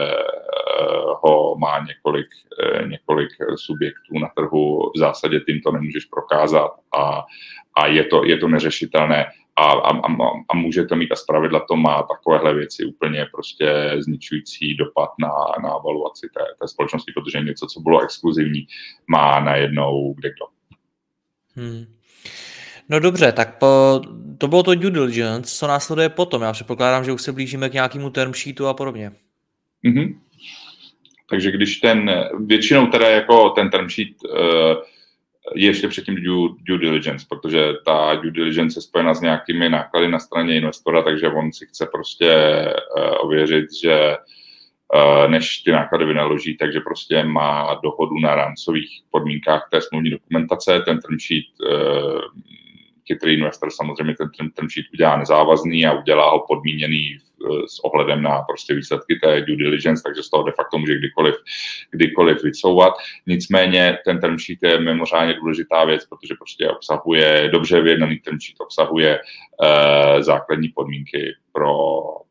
ho 1.23 1.57
má 1.59 1.85
několik, 1.89 2.27
eh, 2.63 2.87
několik 2.87 3.29
subjektů 3.57 4.19
na 4.19 4.29
trhu, 4.37 4.93
v 4.95 4.99
zásadě 4.99 5.41
tím 5.41 5.61
to 5.61 5.73
nemůžeš 5.73 6.05
prokázat 6.05 6.71
a, 6.97 7.25
a 7.75 7.87
je, 7.87 8.05
to, 8.05 8.25
je 8.25 8.37
to 8.37 8.49
neřešitelné 8.49 9.27
a, 9.61 9.91
a, 9.91 10.15
a 10.49 10.57
může 10.57 10.85
to 10.85 10.97
mít 10.97 11.13
a 11.13 11.17
zpravidla 11.17 11.61
to 11.61 11.77
má 11.77 12.03
takovéhle 12.03 12.55
věci 12.55 12.85
úplně 12.85 13.27
prostě 13.35 13.93
zničující 13.99 14.75
dopad 14.75 15.11
na, 15.19 15.33
na 15.63 15.69
evaluaci 15.69 16.29
té, 16.35 16.45
té 16.61 16.69
společnosti, 16.69 17.13
protože 17.13 17.41
něco, 17.41 17.67
co 17.67 17.81
bylo 17.81 18.01
exkluzivní, 18.01 18.67
má 19.07 19.41
najednou 19.41 20.15
kde 20.15 20.29
kdo. 20.31 20.47
Hmm. 21.55 21.85
No 22.89 23.01
dobře, 23.01 23.33
tak 23.33 23.59
po, 23.59 24.01
to 24.39 24.49
bylo 24.49 24.63
to 24.63 24.75
due 24.75 24.91
diligence, 24.91 25.59
co 25.59 25.67
následuje 25.67 26.09
potom? 26.09 26.43
Já 26.43 26.53
předpokládám, 26.53 27.05
že 27.05 27.13
už 27.13 27.23
se 27.23 27.33
blížíme 27.33 27.69
k 27.69 27.73
nějakému 27.73 28.11
term 28.11 28.35
sheetu 28.35 28.67
a 28.67 28.75
podobně. 28.75 29.13
Mm-hmm. 29.85 30.19
Takže 31.31 31.51
když 31.51 31.77
ten, 31.77 32.11
většinou 32.47 32.87
teda 32.87 33.09
jako 33.09 33.51
ten 33.51 33.71
term 33.71 33.89
sheet 33.89 34.09
uh, 34.25 34.83
ještě 35.55 35.89
předtím 35.89 36.15
due, 36.15 36.51
due 36.63 36.79
diligence, 36.79 37.27
protože 37.29 37.73
ta 37.85 38.15
due 38.15 38.31
diligence 38.31 38.79
je 38.79 38.83
spojena 38.83 39.15
s 39.15 39.21
nějakými 39.21 39.69
náklady 39.69 40.09
na 40.09 40.19
straně 40.19 40.57
investora, 40.57 41.03
takže 41.03 41.29
on 41.29 41.53
si 41.53 41.67
chce 41.67 41.89
prostě 41.93 42.65
uh, 42.97 43.27
ověřit, 43.27 43.67
že 43.83 44.17
uh, 44.95 45.31
než 45.31 45.59
ty 45.59 45.73
náklady 45.73 46.05
vynaloží, 46.05 46.57
takže 46.57 46.81
prostě 46.81 47.25
má 47.25 47.81
dohodu 47.83 48.19
na 48.23 48.35
rámcových 48.35 49.03
podmínkách 49.11 49.69
té 49.71 49.81
smluvní 49.81 50.11
dokumentace. 50.11 50.81
Ten 50.85 50.99
term 51.01 51.19
sheet 51.19 51.45
uh, 51.73 52.21
chytrý 53.07 53.35
investor 53.35 53.71
samozřejmě 53.71 54.15
ten, 54.15 54.51
ten 54.51 54.69
sheet 54.71 54.87
udělá 54.93 55.17
nezávazný 55.17 55.87
a 55.87 55.93
udělá 55.93 56.31
ho 56.31 56.45
podmíněný 56.49 57.19
s 57.67 57.79
ohledem 57.85 58.23
na 58.23 58.43
prostě 58.43 58.75
výsledky 58.75 59.19
té 59.23 59.41
due 59.41 59.57
diligence, 59.57 60.03
takže 60.07 60.23
z 60.23 60.31
toho 60.31 60.43
de 60.43 60.53
facto 60.53 60.79
může 60.79 60.95
kdykoliv, 60.95 61.35
kdykoliv 61.91 62.43
vycouvat. 62.43 62.95
Nicméně 63.27 63.99
ten 64.05 64.21
term 64.21 64.39
sheet 64.39 64.59
je 64.63 64.81
mimořádně 64.81 65.35
důležitá 65.35 65.85
věc, 65.85 66.07
protože 66.07 66.35
prostě 66.35 66.69
obsahuje, 66.69 67.49
dobře 67.53 67.81
vyjednaný 67.81 68.19
term 68.19 68.41
sheet 68.41 68.61
obsahuje 68.61 69.19
uh, 69.19 70.23
základní 70.23 70.69
podmínky 70.69 71.35
pro, 71.53 71.75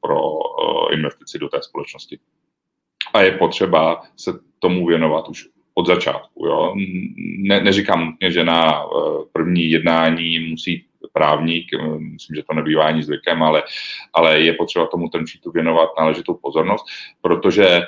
pro 0.02 0.32
uh, 0.32 0.93
investici 0.93 1.39
do 1.39 1.50
té 1.50 1.62
společnosti. 1.62 2.19
A 3.13 3.22
je 3.22 3.32
potřeba 3.32 4.02
se 4.17 4.32
tomu 4.60 4.88
věnovat 4.88 5.30
už 5.30 5.48
od 5.74 5.88
začátku. 5.88 6.45
Jo. 6.45 6.76
Ne, 7.38 7.62
neříkám 7.62 8.06
nutně, 8.06 8.32
že 8.32 8.43
na 8.43 8.84
první 9.34 9.72
jednání 9.72 10.39
musí 10.39 10.86
právník, 11.14 11.66
myslím, 12.00 12.36
že 12.36 12.44
to 12.50 12.54
nebývá 12.54 12.86
ani 12.86 13.04
zvykem, 13.04 13.44
ale, 13.44 13.64
ale 14.14 14.40
je 14.40 14.54
potřeba 14.54 14.88
tomu 14.88 15.10
ten 15.10 15.24
věnovat 15.54 15.90
náležitou 16.00 16.34
pozornost, 16.34 16.86
protože 17.22 17.82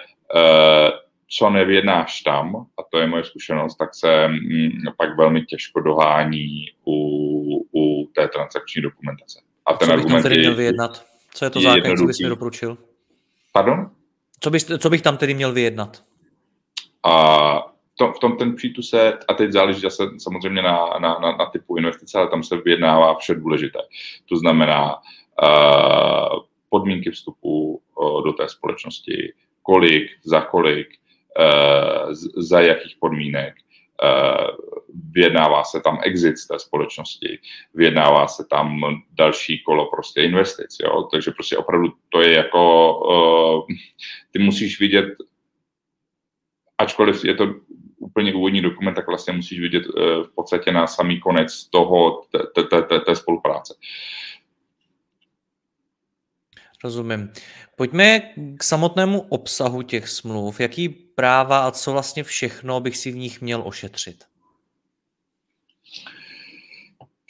co 1.37 1.49
nevědnáš 1.49 2.21
tam, 2.21 2.55
a 2.55 2.83
to 2.91 2.97
je 2.97 3.07
moje 3.07 3.23
zkušenost, 3.23 3.75
tak 3.75 3.95
se 3.95 4.27
mm, 4.27 4.69
pak 4.97 5.17
velmi 5.17 5.45
těžko 5.45 5.79
dohání 5.79 6.65
u, 6.87 7.67
u 7.71 8.09
té 8.15 8.27
transakční 8.27 8.81
dokumentace. 8.81 9.39
A 9.65 9.73
ten 9.73 9.89
co 9.89 9.95
bych 9.95 10.05
tam 10.05 10.21
tedy 10.21 10.37
měl 10.37 10.55
vyjednat? 10.55 11.05
Co 11.33 11.45
je 11.45 11.49
to 11.49 11.61
základní, 11.61 11.97
co 11.97 12.05
bys 12.05 12.19
mi 12.19 12.29
doporučil? 12.29 12.77
Pardon? 13.51 13.89
Co, 14.39 14.49
bys, 14.49 14.71
co 14.77 14.89
bych 14.89 15.01
tam 15.01 15.17
tedy 15.17 15.33
měl 15.33 15.53
vyjednat? 15.53 16.03
A 17.03 17.70
to, 17.95 18.13
v 18.13 18.19
tom 18.19 18.37
ten 18.37 18.55
přítu 18.55 18.81
se, 18.81 19.17
a 19.27 19.33
teď 19.33 19.51
záleží 19.51 19.81
zase 19.81 20.03
samozřejmě 20.17 20.61
na, 20.61 20.85
na, 20.99 21.19
na, 21.19 21.37
na 21.37 21.45
typu 21.45 21.77
investice, 21.77 22.17
ale 22.17 22.29
tam 22.29 22.43
se 22.43 22.57
vyjednává 22.57 23.15
vše 23.15 23.35
důležité. 23.35 23.79
To 24.29 24.37
znamená 24.37 24.95
uh, 24.95 26.39
podmínky 26.69 27.11
vstupu 27.11 27.81
uh, 27.95 28.23
do 28.23 28.33
té 28.33 28.49
společnosti, 28.49 29.33
kolik, 29.61 30.03
za 30.23 30.41
kolik, 30.41 30.87
uh, 31.39 32.13
za 32.37 32.61
jakých 32.61 32.95
podmínek, 32.99 33.53
vyjednává 35.11 35.63
se 35.63 35.81
tam 35.81 35.99
exit 36.03 36.37
z 36.37 36.47
té 36.47 36.59
společnosti, 36.59 37.39
vyjednává 37.73 38.27
se 38.27 38.45
tam 38.49 38.81
další 39.11 39.63
kolo 39.63 39.89
prostě 39.91 40.21
investic, 40.21 40.77
jo? 40.83 41.03
takže 41.11 41.31
prostě 41.31 41.57
opravdu 41.57 41.87
to 42.09 42.21
je 42.21 42.35
jako, 42.35 42.93
ty 44.31 44.39
musíš 44.39 44.79
vidět, 44.79 45.05
ačkoliv 46.81 47.25
je 47.25 47.33
to 47.33 47.53
úplně 47.99 48.33
úvodní 48.33 48.61
dokument, 48.61 48.93
tak 48.93 49.07
vlastně 49.07 49.33
musíš 49.33 49.59
vidět 49.59 49.83
uh, 49.87 49.93
v 50.23 50.29
podstatě 50.35 50.71
na 50.71 50.87
samý 50.87 51.19
konec 51.19 51.65
toho, 51.65 52.23
té 53.05 53.15
spolupráce. 53.15 53.73
Rozumím. 56.83 57.31
Pojďme 57.75 58.19
k 58.57 58.63
samotnému 58.63 59.21
obsahu 59.21 59.81
těch 59.81 60.09
smluv. 60.09 60.59
Jaký 60.59 60.89
práva 60.89 61.67
a 61.67 61.71
co 61.71 61.91
vlastně 61.91 62.23
všechno 62.23 62.79
bych 62.79 62.97
si 62.97 63.11
v 63.11 63.15
nich 63.15 63.41
měl 63.41 63.61
ošetřit? 63.65 64.30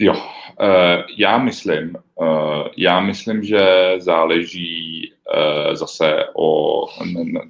Jo, 0.01 0.13
eh, 0.61 1.03
já 1.17 1.37
myslím, 1.37 1.95
eh, 2.21 2.69
já 2.77 2.99
myslím, 2.99 3.43
že 3.43 3.93
záleží 3.97 5.13
eh, 5.35 5.75
zase 5.75 6.25
o, 6.35 6.85
na, 7.33 7.41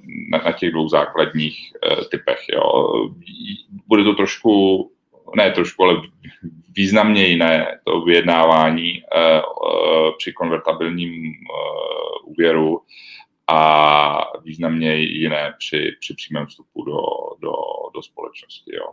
na 0.44 0.52
těch 0.52 0.70
dvou 0.70 0.88
základních 0.88 1.72
typech. 2.10 2.38
Jo. 2.52 2.92
Bude 3.86 4.04
to 4.04 4.14
trošku, 4.14 4.90
ne 5.36 5.50
trošku, 5.50 5.84
ale 5.84 6.02
významně 6.76 7.26
jiné 7.26 7.80
to 7.84 8.00
vyjednávání 8.00 9.02
při 10.18 10.32
konvertabilním 10.32 11.34
úvěru 12.24 12.80
a 13.46 14.24
významně 14.44 14.96
jiné 14.96 15.54
při, 15.58 15.96
při 16.00 16.14
přímém 16.14 16.46
vstupu 16.46 16.84
do, 16.84 17.00
do, 17.40 17.52
do 17.94 18.02
společnosti. 18.02 18.76
Jo 18.76 18.86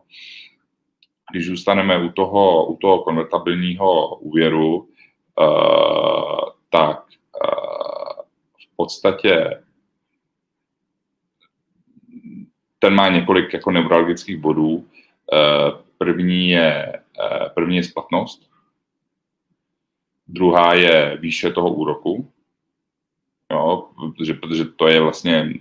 když 1.32 1.48
zůstaneme 1.48 2.04
u 2.04 2.10
toho, 2.10 2.66
u 2.66 2.78
toho 2.78 3.04
konvertabilního 3.04 4.16
úvěru, 4.16 4.78
uh, 4.78 6.50
tak 6.70 7.06
uh, 7.46 8.24
v 8.58 8.76
podstatě 8.76 9.64
ten 12.80 12.94
má 12.94 13.10
několik 13.10 13.54
jako 13.54 13.72
neurologických 13.72 14.38
bodů. 14.38 14.76
Uh, 14.76 14.86
první 15.98 16.50
je, 16.50 17.02
první 17.54 17.76
je 17.76 17.84
splatnost, 17.84 18.50
druhá 20.28 20.74
je 20.74 21.18
výše 21.22 21.52
toho 21.52 21.74
úroku, 21.74 22.32
jo, 23.52 23.90
protože, 23.96 24.34
protože 24.34 24.66
to 24.66 24.88
je 24.88 25.02
vlastně, 25.02 25.54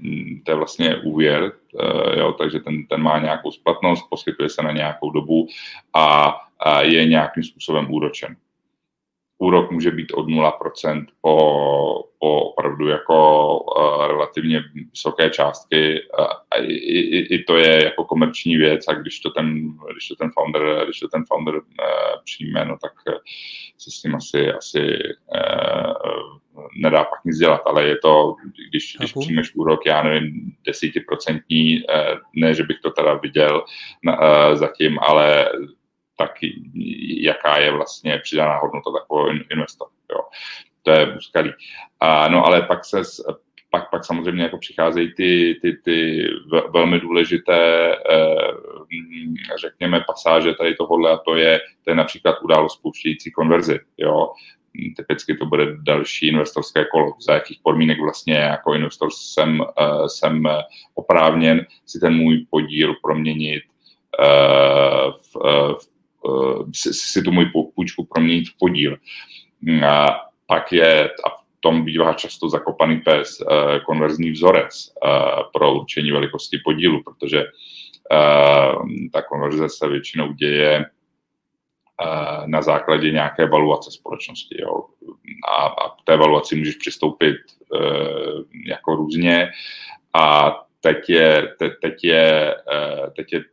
to 0.45 0.51
je 0.51 0.57
vlastně 0.57 0.97
úvěr, 0.97 1.53
eh, 1.81 2.19
jo, 2.19 2.33
takže 2.33 2.61
ten, 2.61 2.87
ten 2.87 3.03
má 3.03 3.19
nějakou 3.19 3.51
splatnost, 3.51 4.05
poskytuje 4.11 4.49
se 4.49 4.63
na 4.63 4.73
nějakou 4.73 5.11
dobu 5.11 5.49
a, 5.95 6.37
a 6.61 6.83
je 6.83 7.07
nějakým 7.07 7.43
způsobem 7.43 7.91
úročen. 7.91 8.37
Úrok 9.39 9.71
může 9.71 9.91
být 9.91 10.13
od 10.13 10.27
0% 10.27 11.07
po, 11.21 12.05
po 12.19 12.41
opravdu 12.41 12.89
jako 12.89 13.59
uh, 13.59 14.07
relativně 14.07 14.63
vysoké 14.91 15.31
částky. 15.31 16.01
Uh, 16.19 16.65
i, 16.65 16.99
i, 16.99 17.35
I 17.35 17.45
to 17.45 17.57
je 17.57 17.85
jako 17.85 18.05
komerční 18.05 18.57
věc 18.57 18.89
a 18.89 18.93
když 18.93 19.21
to 19.21 19.31
ten, 19.31 19.73
když 19.93 20.09
to 20.09 20.17
ten 20.17 20.31
founder, 20.31 20.85
když 20.85 21.01
to 21.01 21.09
ten 21.09 21.25
founder 21.25 21.55
uh, 21.55 21.61
přijme, 22.25 22.65
no 22.65 22.77
tak 22.83 22.93
se 23.79 23.91
s 23.91 24.03
tím 24.03 24.15
asi, 24.15 24.53
asi 24.53 24.99
nedá 26.77 27.05
pak 27.05 27.25
nic 27.25 27.39
dělat, 27.39 27.63
ale 27.67 27.85
je 27.85 27.99
to, 27.99 28.35
když, 28.71 28.97
když 28.99 29.13
přijmeš 29.13 29.55
úrok, 29.55 29.87
já 29.87 30.03
nevím, 30.03 30.53
desítiprocentní, 30.67 31.83
eh, 31.91 32.15
ne, 32.35 32.55
že 32.55 32.63
bych 32.63 32.81
to 32.81 32.91
teda 32.91 33.15
viděl 33.15 33.65
eh, 34.09 34.57
zatím, 34.57 34.99
ale 34.99 35.49
tak 36.19 36.31
jaká 37.21 37.59
je 37.59 37.71
vlastně 37.71 38.19
přidaná 38.19 38.59
hodnota 38.59 38.91
takového 39.01 39.29
investora. 39.51 39.91
Jo. 40.13 40.21
To 40.83 40.91
je 40.91 41.17
úskalí. 41.17 41.53
A, 42.01 42.29
no 42.29 42.47
ale 42.47 42.63
pak 42.63 42.85
se 42.85 43.03
pak, 43.71 43.91
pak 43.91 44.05
samozřejmě 44.05 44.43
jako 44.43 44.59
přicházejí 44.59 45.15
ty, 45.15 45.59
ty, 45.63 45.73
ty 45.85 46.29
velmi 46.71 47.01
důležité, 47.01 47.93
eh, 47.97 48.37
řekněme, 49.61 50.05
pasáže 50.07 50.55
tady 50.55 50.75
tohohle 50.75 51.11
a 51.11 51.17
to 51.17 51.35
je, 51.35 51.61
to 51.85 51.91
je 51.91 51.95
například 51.95 52.43
událost 52.43 52.75
spouštějící 52.75 53.31
konverzi. 53.31 53.81
Jo? 53.99 54.33
typicky 54.97 55.37
to 55.37 55.47
bude 55.47 55.77
další 55.77 56.29
investorské 56.29 56.85
kolo, 56.85 57.13
za 57.21 57.35
jakých 57.35 57.61
podmínek 57.63 58.01
vlastně 58.01 58.35
jako 58.35 58.75
investor 58.75 59.11
jsem, 59.11 59.63
eh, 59.63 60.09
jsem 60.09 60.49
oprávněn 60.95 61.67
si 61.87 62.01
ten 62.01 62.15
můj 62.15 62.47
podíl 62.51 62.95
proměnit 63.03 63.63
eh, 64.21 65.11
v, 65.11 65.37
v, 65.73 65.98
si, 66.75 66.93
si 66.93 67.23
tu 67.23 67.33
můj 67.33 67.51
půjčku 67.75 68.05
proměnit 68.05 68.49
v 68.49 68.59
podíl. 68.59 68.97
A 69.87 70.07
pak 70.47 70.73
je, 70.73 71.05
a 71.09 71.31
v 71.31 71.61
tom 71.61 71.85
bývá 71.85 72.15
často 72.15 72.49
zakopaný 72.49 72.97
pes, 72.97 73.39
konverzní 73.87 74.31
vzorec 74.31 74.93
pro 75.53 75.75
určení 75.75 76.11
velikosti 76.11 76.59
podílu, 76.65 77.03
protože 77.03 77.45
ta 79.13 79.23
konverze 79.23 79.69
se 79.69 79.89
většinou 79.89 80.33
děje 80.33 80.85
Eh, 82.03 82.43
na 82.47 82.63
základě 82.63 83.11
nějaké 83.11 83.43
evaluace 83.43 83.91
společnosti. 83.91 84.57
Jo. 84.61 84.85
A, 85.49 85.67
a 85.67 85.89
k 85.89 86.05
té 86.05 86.15
evaluaci 86.15 86.57
můžeš 86.57 86.77
přistoupit 86.77 87.37
jako 88.67 88.95
různě. 88.95 89.51
A 90.15 90.57
teď 90.81 91.11
je, 91.11 91.55
te, 91.59 91.71
teď 91.71 92.05
je, 92.05 92.55
teď 93.17 93.33
je 93.33 93.45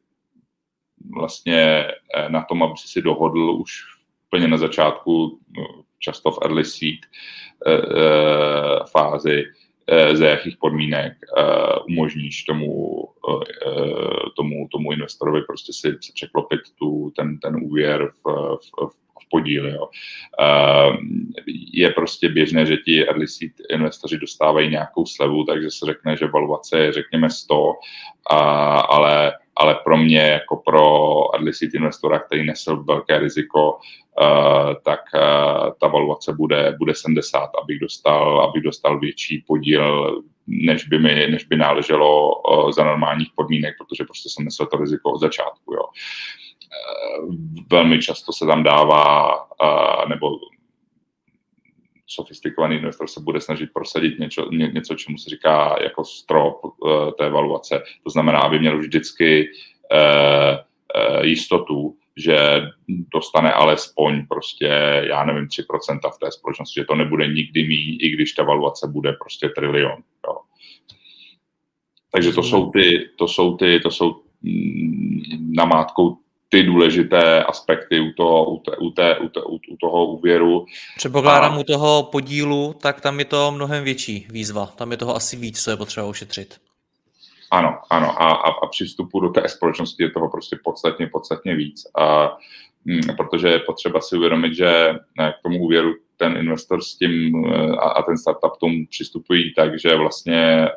vlastně 1.13 1.87
na 2.27 2.43
tom, 2.43 2.63
aby 2.63 2.73
si 2.75 3.01
dohodl 3.01 3.51
už 3.51 3.71
úplně 4.27 4.47
na 4.47 4.57
začátku, 4.57 5.39
no, 5.57 5.83
často 5.99 6.31
v 6.31 6.39
early 6.41 6.65
seed 6.65 6.99
e, 7.65 7.71
e, 7.71 7.79
fázi, 8.91 9.45
Eh, 9.87 10.15
za 10.15 10.27
jakých 10.27 10.57
podmínek 10.57 11.13
eh, 11.13 11.43
umožníš 11.89 12.43
tomu, 12.43 13.03
eh, 13.29 14.29
tomu, 14.35 14.67
tomu 14.71 14.91
investorovi 14.91 15.41
prostě 15.41 15.73
si, 15.73 15.97
překlopit 16.13 16.59
tu, 16.79 17.11
ten, 17.15 17.39
ten 17.39 17.55
úvěr 17.63 18.11
v, 18.25 18.57
v, 18.57 18.89
v 18.89 19.29
podíl. 19.29 19.69
Jo. 19.69 19.89
Je 21.73 21.89
prostě 21.89 22.29
běžné, 22.29 22.65
že 22.65 22.77
ti 22.77 23.07
early 23.07 23.27
seed 23.27 23.51
investoři 23.69 24.17
dostávají 24.17 24.69
nějakou 24.69 25.05
slevu, 25.05 25.43
takže 25.43 25.71
se 25.71 25.85
řekne, 25.85 26.17
že 26.17 26.27
valuace 26.27 26.79
je 26.79 26.93
řekněme 26.93 27.29
100, 27.29 27.73
ale 28.89 29.33
ale 29.57 29.75
pro 29.75 29.97
mě, 29.97 30.19
jako 30.19 30.55
pro 30.65 31.15
seed 31.51 31.73
investora, 31.73 32.19
který 32.19 32.45
nesl 32.45 32.83
velké 32.83 33.19
riziko, 33.19 33.73
uh, 33.73 34.73
tak 34.83 34.99
uh, 35.13 35.71
ta 35.79 35.87
valuace 35.87 36.33
bude, 36.33 36.75
bude 36.79 36.95
70, 36.95 37.49
abych 37.63 37.79
dostal, 37.79 38.41
abych 38.41 38.63
dostal 38.63 38.99
větší 38.99 39.43
podíl, 39.47 40.21
než 40.47 40.87
by, 40.87 40.99
mi, 40.99 41.27
než 41.27 41.45
by 41.45 41.57
náleželo 41.57 42.41
uh, 42.41 42.71
za 42.71 42.83
normálních 42.83 43.29
podmínek, 43.35 43.75
protože 43.77 44.03
prostě 44.03 44.29
jsem 44.29 44.45
nesl 44.45 44.65
to 44.65 44.77
riziko 44.77 45.11
od 45.11 45.19
začátku. 45.19 45.73
Jo. 45.73 45.83
Velmi 47.71 47.99
často 47.99 48.33
se 48.33 48.45
tam 48.45 48.63
dává, 48.63 49.35
nebo 50.09 50.29
sofistikovaný 52.07 52.75
investor 52.75 53.07
se 53.07 53.19
bude 53.19 53.41
snažit 53.41 53.73
prosadit 53.73 54.19
něco, 54.19 54.49
ně, 54.51 54.67
něco 54.67 54.95
čemu 54.95 55.17
se 55.17 55.29
říká 55.29 55.75
jako 55.83 56.05
strop 56.05 56.63
uh, 56.63 57.11
té 57.17 57.25
evaluace. 57.25 57.83
To 58.03 58.09
znamená, 58.09 58.39
aby 58.39 58.59
měl 58.59 58.79
vždycky 58.79 59.49
uh, 59.91 60.57
uh, 61.17 61.25
jistotu, 61.25 61.95
že 62.17 62.37
dostane 62.87 63.53
alespoň 63.53 64.27
prostě, 64.27 64.67
já 65.09 65.25
nevím, 65.25 65.45
3% 65.45 66.11
v 66.15 66.19
té 66.19 66.31
společnosti, 66.31 66.79
že 66.79 66.85
to 66.85 66.95
nebude 66.95 67.27
nikdy 67.27 67.67
mít, 67.67 67.97
i 67.97 68.09
když 68.09 68.33
ta 68.33 68.43
evaluace 68.43 68.87
bude 68.87 69.13
prostě 69.13 69.49
trilion. 69.49 70.03
Jo. 70.27 70.37
Takže 72.11 72.31
to 72.31 72.43
jsou 72.43 72.71
ty, 72.71 73.09
to 73.17 73.27
jsou 73.27 73.57
ty, 73.57 73.79
to 73.79 73.91
jsou 73.91 74.21
namátkou 75.57 76.17
ty 76.49 76.63
důležité 76.63 77.43
aspekty 77.43 77.99
u 77.99 78.11
toho, 78.11 78.45
u, 78.45 78.59
té, 78.59 78.77
u, 78.77 78.89
té, 78.89 79.17
u, 79.17 79.29
té, 79.29 79.41
u 79.43 79.77
toho 79.81 80.05
úvěru. 80.05 80.65
Předpokládám 80.97 81.53
a... 81.53 81.57
u 81.57 81.63
toho 81.63 82.03
podílu, 82.03 82.75
tak 82.81 83.01
tam 83.01 83.19
je 83.19 83.25
to 83.25 83.51
mnohem 83.51 83.83
větší 83.83 84.27
výzva. 84.29 84.65
Tam 84.65 84.91
je 84.91 84.97
toho 84.97 85.15
asi 85.15 85.37
víc, 85.37 85.63
co 85.63 85.71
je 85.71 85.77
potřeba 85.77 86.07
ušetřit. 86.07 86.55
Ano, 87.51 87.77
ano. 87.89 88.21
A, 88.21 88.31
a, 88.31 88.49
a 88.63 88.67
při 88.67 88.85
vstupu 88.85 89.19
do 89.19 89.29
té 89.29 89.49
společnosti 89.49 90.03
je 90.03 90.11
toho 90.11 90.29
prostě 90.29 90.57
podstatně, 90.63 91.07
podstatně 91.07 91.55
víc. 91.55 91.87
A, 91.97 92.37
m, 92.87 92.95
mm, 92.95 93.15
protože 93.17 93.47
je 93.47 93.59
potřeba 93.59 94.01
si 94.01 94.17
uvědomit, 94.17 94.53
že 94.53 94.93
k 95.17 95.43
tomu 95.43 95.59
úvěru 95.59 95.93
ten 96.17 96.37
investor 96.37 96.81
s 96.81 96.95
tím 96.95 97.45
a, 97.79 97.89
a 97.89 98.01
ten 98.01 98.17
startup 98.17 98.57
tomu 98.59 98.85
přistupují 98.89 99.53
tak, 99.53 99.79
že 99.79 99.95
vlastně 99.95 100.69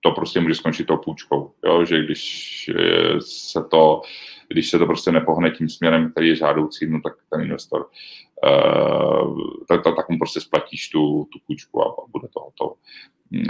to 0.00 0.10
prostě 0.10 0.40
může 0.40 0.54
skončit 0.54 0.86
tou 0.86 0.96
půjčkou. 0.96 1.52
Jo? 1.64 1.84
Že 1.84 2.04
když 2.04 2.70
eh, 2.74 3.20
se 3.20 3.64
to 3.70 4.02
když 4.48 4.70
se 4.70 4.78
to 4.78 4.86
prostě 4.86 5.12
nepohne 5.12 5.50
tím 5.50 5.68
směrem, 5.68 6.10
který 6.10 6.28
je 6.28 6.36
žádoucí, 6.36 6.86
no 6.86 7.00
tak 7.00 7.12
ten 7.30 7.40
investor, 7.40 7.86
tak, 9.68 9.84
tak, 9.84 9.96
tak 9.96 10.08
mu 10.08 10.18
prostě 10.18 10.40
splatíš 10.40 10.88
tu, 10.88 11.28
tu 11.32 11.38
půjčku 11.46 11.82
a, 11.82 11.94
bude 12.08 12.28
to 12.28 12.40
hotovo. 12.40 12.74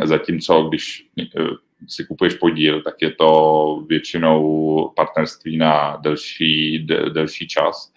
Zatímco, 0.04 0.62
když 0.62 1.06
uh, 1.40 1.46
si 1.88 2.04
kupuješ 2.04 2.34
podíl, 2.34 2.82
tak 2.82 2.94
je 3.02 3.10
to 3.10 3.84
většinou 3.88 4.92
partnerství 4.96 5.56
na 5.56 5.96
delší, 5.96 6.78
de, 6.78 7.10
delší 7.10 7.48
čas 7.48 7.92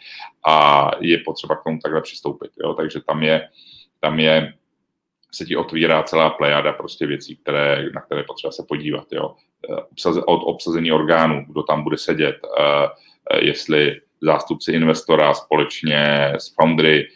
a 0.45 0.91
je 0.99 1.17
potřeba 1.17 1.55
k 1.55 1.63
tomu 1.63 1.79
takhle 1.83 2.01
přistoupit. 2.01 2.51
Jo? 2.63 2.73
Takže 2.73 2.99
tam 3.07 3.23
je, 3.23 3.49
tam 3.99 4.19
je 4.19 4.53
se 5.33 5.45
ti 5.45 5.55
otvírá 5.55 6.03
celá 6.03 6.29
plejada 6.29 6.73
prostě 6.73 7.07
věcí, 7.07 7.35
které, 7.35 7.85
na 7.93 8.01
které 8.01 8.23
potřeba 8.23 8.51
se 8.51 8.63
podívat. 8.67 9.07
Jo. 9.11 9.35
Eh, 9.69 10.21
od 10.25 10.43
obsazení 10.43 10.91
orgánů, 10.91 11.45
kdo 11.47 11.63
tam 11.63 11.83
bude 11.83 11.97
sedět, 11.97 12.35
eh, 12.59 12.87
eh, 13.31 13.45
jestli 13.45 14.01
zástupci 14.21 14.71
investora 14.71 15.33
společně 15.33 16.33
s 16.37 16.55
foundry, 16.55 17.07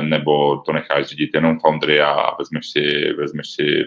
nebo 0.00 0.56
to 0.56 0.72
necháš 0.72 1.06
řídit 1.06 1.30
jenom 1.34 1.60
foundry 1.60 2.00
a 2.00 2.36
vezmeš 2.38 2.70
si, 2.70 3.12
vezmeš 3.12 3.50
si 3.50 3.84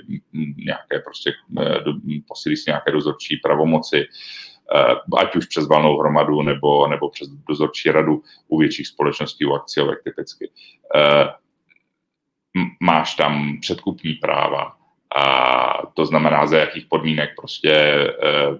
nějaké 0.57 0.99
prostě, 0.99 1.31
posílíš 2.27 2.59
si 2.59 2.69
nějaké 2.69 2.91
dozorčí 2.91 3.37
pravomoci, 3.37 4.05
ať 5.17 5.35
už 5.35 5.45
přes 5.45 5.67
valnou 5.67 5.97
hromadu 5.97 6.41
nebo, 6.41 6.87
nebo 6.87 7.09
přes 7.09 7.27
dozorčí 7.27 7.91
radu 7.91 8.23
u 8.47 8.59
větších 8.59 8.87
společností, 8.87 9.45
u 9.45 9.53
akciovek 9.53 10.03
typicky 10.03 10.49
máš 12.79 13.15
tam 13.15 13.59
předkupní 13.61 14.13
práva 14.13 14.79
a 15.15 15.23
to 15.93 16.05
znamená, 16.05 16.47
za 16.47 16.57
jakých 16.57 16.85
podmínek 16.85 17.29
prostě 17.35 17.71
eh, 17.71 18.57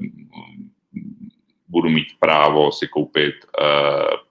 budu 1.68 1.90
mít 1.90 2.08
právo 2.20 2.72
si 2.72 2.88
koupit 2.88 3.36
eh, 3.62 3.66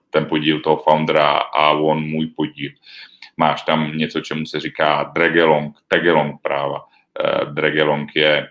ten 0.09 0.25
podíl 0.25 0.59
toho 0.59 0.77
foundera 0.77 1.37
a 1.37 1.71
on 1.71 2.03
můj 2.03 2.27
podíl. 2.27 2.71
Máš 3.37 3.61
tam 3.61 3.97
něco, 3.97 4.21
čemu 4.21 4.45
se 4.45 4.59
říká 4.59 5.03
dragelong, 5.03 5.77
tagelong 5.87 6.41
práva. 6.41 6.85
Eh, 7.25 7.45
dragelong 7.45 8.15
je 8.15 8.49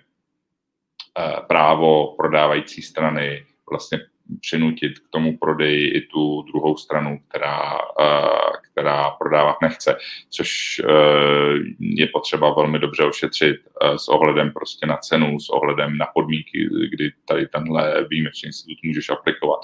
právo 1.49 2.15
prodávající 2.17 2.83
strany 2.83 3.45
vlastně 3.71 3.99
přinutit 4.41 4.99
k 4.99 5.09
tomu 5.11 5.39
prodeji 5.39 5.89
i 5.89 6.01
tu 6.01 6.43
druhou 6.43 6.77
stranu, 6.77 7.19
která, 7.29 7.79
eh, 8.01 8.51
která 8.73 9.11
prodávat 9.11 9.57
nechce, 9.63 9.97
což 10.31 10.81
eh, 10.85 11.55
je 11.81 12.07
potřeba 12.07 12.55
velmi 12.55 12.79
dobře 12.79 13.05
ošetřit 13.05 13.57
eh, 13.57 13.99
s 13.99 14.09
ohledem 14.09 14.53
prostě 14.53 14.87
na 14.87 14.97
cenu, 14.97 15.41
s 15.41 15.51
ohledem 15.51 15.99
na 15.99 16.07
podmínky, 16.15 16.69
kdy 16.91 17.13
tady 17.29 17.47
tenhle 17.47 18.07
výjimečný 18.11 18.47
institut 18.47 18.79
můžeš 18.85 19.11
aplikovat. 19.11 19.61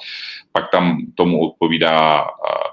Pak 0.53 0.70
tam 0.70 0.98
tomu 1.14 1.50
odpovídá 1.50 2.27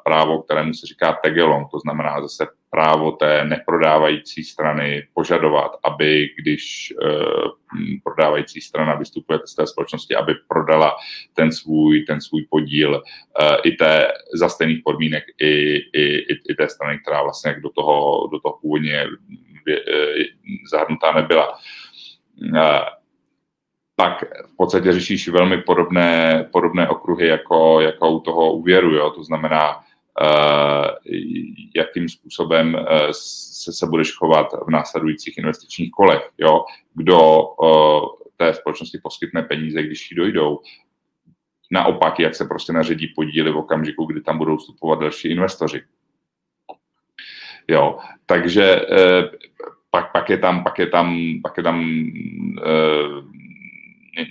právo, 0.03 0.41
kterému 0.41 0.73
se 0.73 0.87
říká 0.87 1.19
tegelong, 1.23 1.67
to 1.71 1.79
znamená 1.79 2.21
zase 2.21 2.47
právo 2.71 3.11
té 3.11 3.45
neprodávající 3.45 4.43
strany 4.43 5.07
požadovat, 5.13 5.71
aby 5.83 6.29
když 6.37 6.93
prodávající 8.03 8.61
strana 8.61 8.95
vystupuje 8.95 9.39
z 9.45 9.55
té 9.55 9.67
společnosti, 9.67 10.15
aby 10.15 10.33
prodala 10.47 10.95
ten 11.33 11.51
svůj, 11.51 12.01
ten 12.01 12.21
svůj 12.21 12.45
podíl 12.49 13.03
i 13.63 13.71
té 13.71 14.07
za 14.39 14.49
stejných 14.49 14.81
podmínek 14.83 15.23
i, 15.41 15.75
i, 15.93 16.33
i, 16.49 16.55
té 16.57 16.69
strany, 16.69 16.99
která 16.99 17.23
vlastně 17.23 17.55
do 17.63 17.69
toho, 17.69 18.29
do 18.31 18.39
toho 18.39 18.57
původně 18.61 19.07
zahrnutá 20.71 21.11
nebyla. 21.11 21.59
Tak 23.95 24.23
v 24.53 24.55
podstatě 24.57 24.91
řešíš 24.91 25.29
velmi 25.29 25.57
podobné, 25.61 26.45
podobné 26.51 26.89
okruhy 26.89 27.27
jako, 27.27 27.81
jako 27.81 28.11
u 28.11 28.19
toho 28.19 28.53
úvěru. 28.53 28.93
Jo? 28.93 29.09
To 29.09 29.23
znamená, 29.23 29.83
jakým 31.75 32.09
způsobem 32.09 32.77
se, 33.11 33.73
se 33.73 33.85
budeš 33.85 34.11
chovat 34.11 34.47
v 34.67 34.69
následujících 34.69 35.37
investičních 35.37 35.91
kolech. 35.91 36.29
Jo? 36.37 36.65
Kdo 36.93 37.41
té 38.37 38.53
společnosti 38.53 38.97
poskytne 39.03 39.41
peníze, 39.41 39.83
když 39.83 40.11
jí 40.11 40.17
dojdou, 40.17 40.59
naopak, 41.71 42.19
jak 42.19 42.35
se 42.35 42.45
prostě 42.45 42.73
naředí 42.73 43.07
podíly 43.07 43.51
v 43.51 43.57
okamžiku, 43.57 44.05
kdy 44.05 44.21
tam 44.21 44.37
budou 44.37 44.57
vstupovat 44.57 44.99
další 44.99 45.31
investoři. 45.31 45.81
Jo, 47.67 47.99
takže 48.25 48.63
eh, 48.63 49.29
pak, 49.89 50.11
pak, 50.11 50.29
je 50.29 50.37
tam, 50.37 50.63
pak 50.63 50.79
je 50.79 50.87
tam, 50.87 51.17
pak 51.43 51.57
je 51.57 51.63
tam 51.63 52.05
eh, 52.65 53.21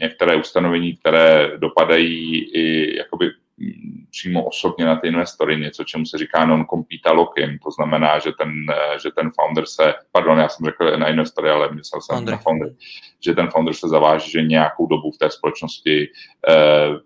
některé 0.01 0.37
ustanovení, 0.37 0.97
které 0.97 1.59
dopadají 1.59 2.39
i 2.55 2.97
jakoby 2.97 3.31
přímo 4.11 4.45
osobně 4.45 4.85
na 4.85 4.97
ty 4.97 5.09
investory, 5.09 5.57
něco, 5.57 5.85
čemu 5.85 6.07
se 6.07 6.19
říká 6.19 6.47
non-compete 6.47 7.11
lock-in, 7.11 7.59
to 7.59 7.71
znamená, 7.71 8.19
že 8.19 8.33
ten, 8.39 8.53
že 9.03 9.11
ten 9.11 9.31
founder 9.41 9.67
se, 9.67 9.95
pardon, 10.13 10.39
já 10.39 10.49
jsem 10.49 10.67
řekl 10.67 10.99
na 10.99 11.09
investory, 11.09 11.51
ale 11.51 11.75
myslel 11.75 12.01
jsem 12.01 12.17
founder. 12.17 12.33
na 12.33 12.39
founder, 12.39 12.75
že 13.25 13.35
ten 13.35 13.49
founder 13.49 13.75
se 13.75 13.89
zaváží, 13.89 14.31
že 14.31 14.43
nějakou 14.43 14.87
dobu 14.87 15.11
v 15.11 15.19
té 15.19 15.31
společnosti 15.31 16.09
eh, 16.49 16.99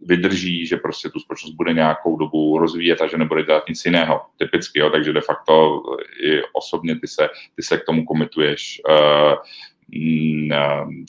vydrží, 0.00 0.66
že 0.66 0.76
prostě 0.76 1.08
tu 1.08 1.20
společnost 1.20 1.54
bude 1.54 1.72
nějakou 1.72 2.16
dobu 2.16 2.58
rozvíjet 2.58 3.00
a 3.00 3.06
že 3.06 3.18
nebude 3.18 3.42
dělat 3.42 3.68
nic 3.68 3.84
jiného, 3.84 4.20
typicky, 4.38 4.78
jo, 4.78 4.90
takže 4.90 5.12
de 5.12 5.20
facto 5.20 5.82
i 6.22 6.42
osobně 6.52 7.00
ty 7.00 7.08
se, 7.08 7.28
ty 7.56 7.62
se 7.62 7.76
k 7.76 7.84
tomu 7.84 8.04
komituješ 8.04 8.82
uh, 8.88 9.34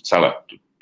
celé. 0.04 0.34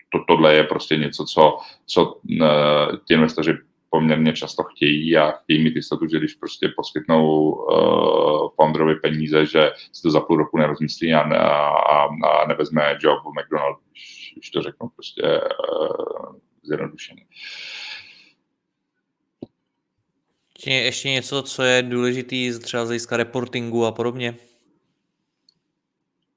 To, 0.09 0.19
tohle 0.27 0.55
je 0.55 0.63
prostě 0.63 0.97
něco, 0.97 1.25
co, 1.25 1.57
co 1.85 2.13
uh, 2.13 2.95
ti 3.07 3.13
investoři 3.13 3.53
poměrně 3.89 4.33
často 4.33 4.63
chtějí 4.63 5.17
a 5.17 5.31
chtějí 5.31 5.63
mít 5.63 5.75
jistotu, 5.75 6.07
že 6.07 6.17
když 6.17 6.33
prostě 6.33 6.73
poskytnou 6.75 7.51
uh, 7.51 8.49
founderovi 8.55 8.95
peníze, 8.95 9.45
že 9.45 9.71
si 9.91 10.01
to 10.01 10.11
za 10.11 10.19
půl 10.21 10.37
roku 10.37 10.57
nerozmyslí 10.57 11.13
a, 11.13 11.19
a, 11.19 12.03
a 12.05 12.47
nevezme 12.47 12.97
job 12.99 13.19
v 13.23 13.41
McDonald's, 13.41 13.81
když, 13.91 14.33
když 14.35 14.49
to 14.49 14.61
řeknu 14.61 14.89
prostě 14.95 15.23
uh, 15.23 16.35
zjednodušeně. 16.63 17.25
Ještě, 20.55 20.71
ještě 20.71 21.09
něco, 21.09 21.43
co 21.43 21.63
je 21.63 21.83
důležitý 21.83 22.59
třeba 22.59 22.85
z 22.85 22.87
hlediska 22.87 23.17
reportingu 23.17 23.85
a 23.85 23.91
podobně? 23.91 24.35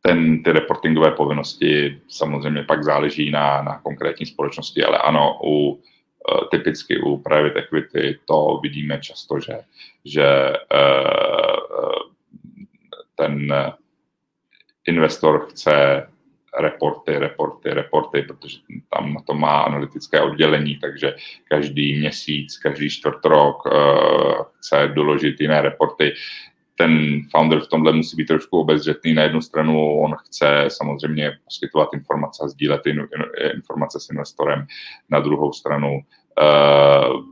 Ten, 0.05 0.43
ty 0.43 0.53
reportingové 0.53 1.11
povinnosti 1.11 2.01
samozřejmě 2.09 2.63
pak 2.63 2.85
záleží 2.85 3.31
na, 3.31 3.63
na 3.63 3.79
konkrétní 3.79 4.27
společnosti, 4.27 4.85
ale 4.85 4.99
ano, 4.99 5.41
u, 5.45 5.81
eh, 5.81 6.47
typicky 6.51 6.99
u 6.99 7.19
private 7.19 7.59
equity 7.59 8.19
to 8.25 8.61
vidíme 8.63 8.99
často, 9.01 9.41
že, 9.41 9.59
že 10.05 10.53
uh, 10.75 12.13
ten 13.15 13.55
investor 14.87 15.47
chce 15.51 16.07
reporty, 16.59 17.19
reporty, 17.19 17.71
reporty, 17.71 18.23
protože 18.23 18.59
tam 18.91 19.15
na 19.15 19.21
to 19.21 19.35
má 19.35 19.61
analytické 19.61 20.21
oddělení, 20.21 20.77
takže 20.77 21.15
každý 21.49 21.99
měsíc, 21.99 22.59
každý 22.59 22.91
čtvrt 22.91 23.25
rok 23.25 23.67
uh, 23.67 23.73
chce 24.59 24.89
doložit 24.95 25.41
jiné 25.41 25.63
reporty. 25.63 26.13
Ten 26.77 27.23
founder 27.31 27.61
v 27.61 27.69
tomhle 27.69 27.93
musí 27.93 28.17
být 28.17 28.27
trošku 28.27 28.59
obezřetný. 28.59 29.15
Na 29.15 29.23
jednu 29.23 29.41
stranu 29.41 30.01
on 30.01 30.15
chce 30.17 30.65
samozřejmě 30.69 31.33
poskytovat 31.45 31.95
informace 31.95 32.43
a 32.45 32.49
sdílet 32.49 32.83
informace 33.55 34.01
s 34.01 34.11
investorem, 34.11 34.67
na 35.11 35.21
druhou 35.21 35.53
stranu 35.53 36.01
uh, 36.41 37.23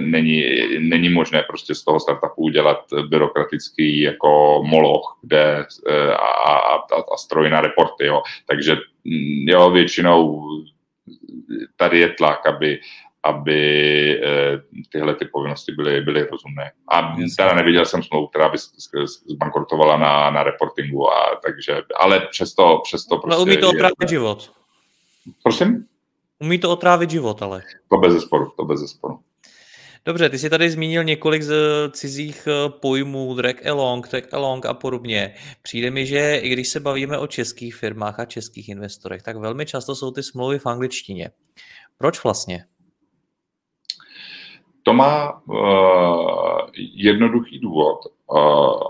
není, 0.00 0.44
není 0.78 1.08
možné 1.08 1.42
prostě 1.42 1.74
z 1.74 1.84
toho 1.84 2.00
startupu 2.00 2.42
udělat 2.42 2.84
byrokratický 3.08 4.00
jako 4.00 4.62
moloch 4.66 5.18
kde, 5.22 5.66
eh, 5.88 6.12
a, 6.12 6.54
a, 6.56 6.76
a 7.14 7.16
stroj 7.16 7.50
na 7.50 7.60
reporty. 7.60 8.06
Jo. 8.06 8.22
Takže 8.46 8.76
mm, 9.04 9.48
jo, 9.48 9.70
většinou 9.70 10.42
tady 11.76 11.98
je 11.98 12.08
tlak, 12.08 12.46
aby, 12.46 12.80
aby 13.24 13.60
eh, 14.24 14.62
tyhle 14.92 15.14
ty 15.14 15.24
povinnosti 15.24 15.72
byly, 15.72 16.00
byly 16.00 16.20
rozumné. 16.20 16.72
A 16.92 17.16
teda 17.36 17.54
neviděl 17.54 17.84
jsem 17.84 18.02
smlouvu, 18.02 18.26
která 18.26 18.48
by 18.48 18.58
zbankrotovala 19.30 19.96
na, 19.96 20.30
na 20.30 20.42
reportingu, 20.42 21.12
a 21.12 21.40
takže, 21.44 21.82
ale 22.00 22.20
přesto, 22.30 22.80
přesto 22.84 23.18
prostě... 23.18 23.34
Ale 23.34 23.42
umí 23.42 23.56
to 23.56 23.68
opravdu 23.68 24.08
život. 24.08 24.52
Prosím? 25.42 25.86
Umí 26.38 26.58
to 26.58 26.70
otrávit 26.70 27.10
život, 27.10 27.42
ale. 27.42 27.62
To 27.88 27.96
bez 27.96 28.12
zesporu, 28.12 28.52
to 28.56 28.64
bez 28.64 28.80
zesporu. 28.80 29.20
Dobře, 30.04 30.28
ty 30.28 30.38
jsi 30.38 30.50
tady 30.50 30.70
zmínil 30.70 31.04
několik 31.04 31.42
z 31.42 31.54
cizích 31.90 32.48
eh, 32.50 32.70
pojmů, 32.80 33.34
drag 33.34 33.66
along, 33.66 34.08
tag 34.08 34.34
along 34.34 34.66
a 34.66 34.74
podobně. 34.74 35.34
Přijde 35.62 35.90
mi, 35.90 36.06
že 36.06 36.36
i 36.36 36.48
když 36.48 36.68
se 36.68 36.80
bavíme 36.80 37.18
o 37.18 37.26
českých 37.26 37.74
firmách 37.74 38.20
a 38.20 38.24
českých 38.24 38.68
investorech, 38.68 39.22
tak 39.22 39.36
velmi 39.36 39.66
často 39.66 39.94
jsou 39.94 40.10
ty 40.10 40.22
smlouvy 40.22 40.58
v 40.58 40.66
angličtině. 40.66 41.30
Proč 41.98 42.24
vlastně? 42.24 42.64
To 44.82 44.92
má 44.92 45.42
uh, 45.46 46.70
jednoduchý 46.76 47.58
důvod. 47.58 47.98
Uh, 48.26 48.82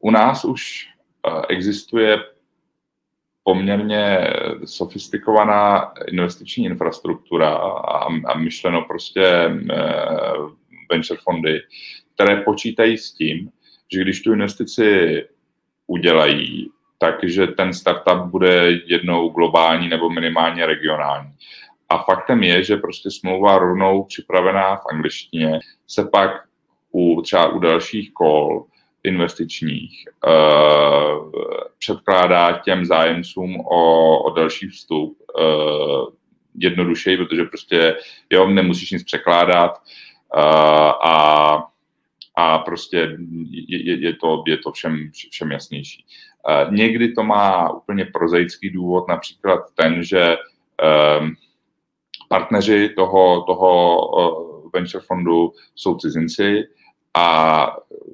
u 0.00 0.10
nás 0.10 0.44
už 0.44 0.88
uh, 1.26 1.42
existuje 1.48 2.18
poměrně 3.44 4.30
sofistikovaná 4.64 5.92
investiční 6.08 6.64
infrastruktura 6.64 7.54
a, 7.54 8.06
a 8.06 8.38
myšleno 8.38 8.82
prostě 8.82 9.46
uh, 9.46 10.50
venture 10.90 11.20
fondy, 11.22 11.60
které 12.14 12.36
počítají 12.40 12.98
s 12.98 13.12
tím, 13.12 13.50
že 13.92 14.00
když 14.00 14.22
tu 14.22 14.32
investici 14.32 15.22
udělají, 15.86 16.70
takže 16.98 17.46
ten 17.46 17.72
startup 17.72 18.18
bude 18.18 18.70
jednou 18.86 19.28
globální 19.28 19.88
nebo 19.88 20.10
minimálně 20.10 20.66
regionální. 20.66 21.30
A 21.92 21.98
faktem 21.98 22.42
je, 22.42 22.64
že 22.64 22.76
prostě 22.76 23.10
smlouva 23.10 23.58
rovnou 23.58 24.04
připravená 24.04 24.76
v 24.76 24.82
angličtině 24.92 25.60
se 25.86 26.04
pak 26.04 26.30
u 26.92 27.22
třeba 27.22 27.48
u 27.48 27.58
dalších 27.58 28.12
kol 28.12 28.64
investičních 29.04 30.08
uh, 30.26 31.32
předkládá 31.78 32.58
těm 32.64 32.84
zájemcům 32.84 33.60
o, 33.60 34.18
o 34.22 34.30
další 34.30 34.68
vstup 34.68 35.18
uh, 35.38 36.08
jednodušeji, 36.54 37.16
protože 37.16 37.44
prostě 37.44 37.96
jo, 38.30 38.48
nemusíš 38.48 38.90
nic 38.90 39.04
překládat 39.04 39.70
uh, 40.34 40.42
a, 41.04 41.58
a 42.36 42.58
prostě 42.58 43.16
je, 43.68 44.00
je, 44.00 44.16
to, 44.16 44.44
je 44.46 44.58
to 44.58 44.72
všem, 44.72 45.10
všem 45.30 45.50
jasnější. 45.52 46.04
Uh, 46.48 46.74
někdy 46.74 47.12
to 47.12 47.22
má 47.22 47.70
úplně 47.70 48.04
prozaický 48.04 48.70
důvod, 48.70 49.08
například 49.08 49.60
ten, 49.74 50.04
že 50.04 50.36
uh, 50.36 51.28
partneři 52.32 52.88
toho, 52.88 53.42
toho 53.42 53.70
uh, 54.08 54.70
venture 54.72 55.04
fondu 55.06 55.52
jsou 55.74 55.96
cizinci 55.96 56.64
a 57.14 57.26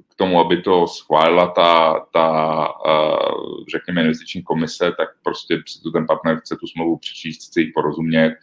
k 0.08 0.14
tomu, 0.14 0.40
aby 0.40 0.62
to 0.62 0.86
schválila 0.86 1.46
ta, 1.46 2.00
ta 2.12 2.26
uh, 2.68 3.64
řekněme, 3.70 4.00
investiční 4.00 4.42
komise, 4.42 4.92
tak 4.96 5.08
prostě 5.22 5.62
si 5.66 5.82
to 5.82 5.90
ten 5.90 6.06
partner 6.06 6.36
chce 6.40 6.56
tu 6.56 6.66
smlouvu 6.66 6.96
přečíst, 6.96 7.48
chce 7.48 7.60
ji 7.60 7.72
porozumět 7.72 8.34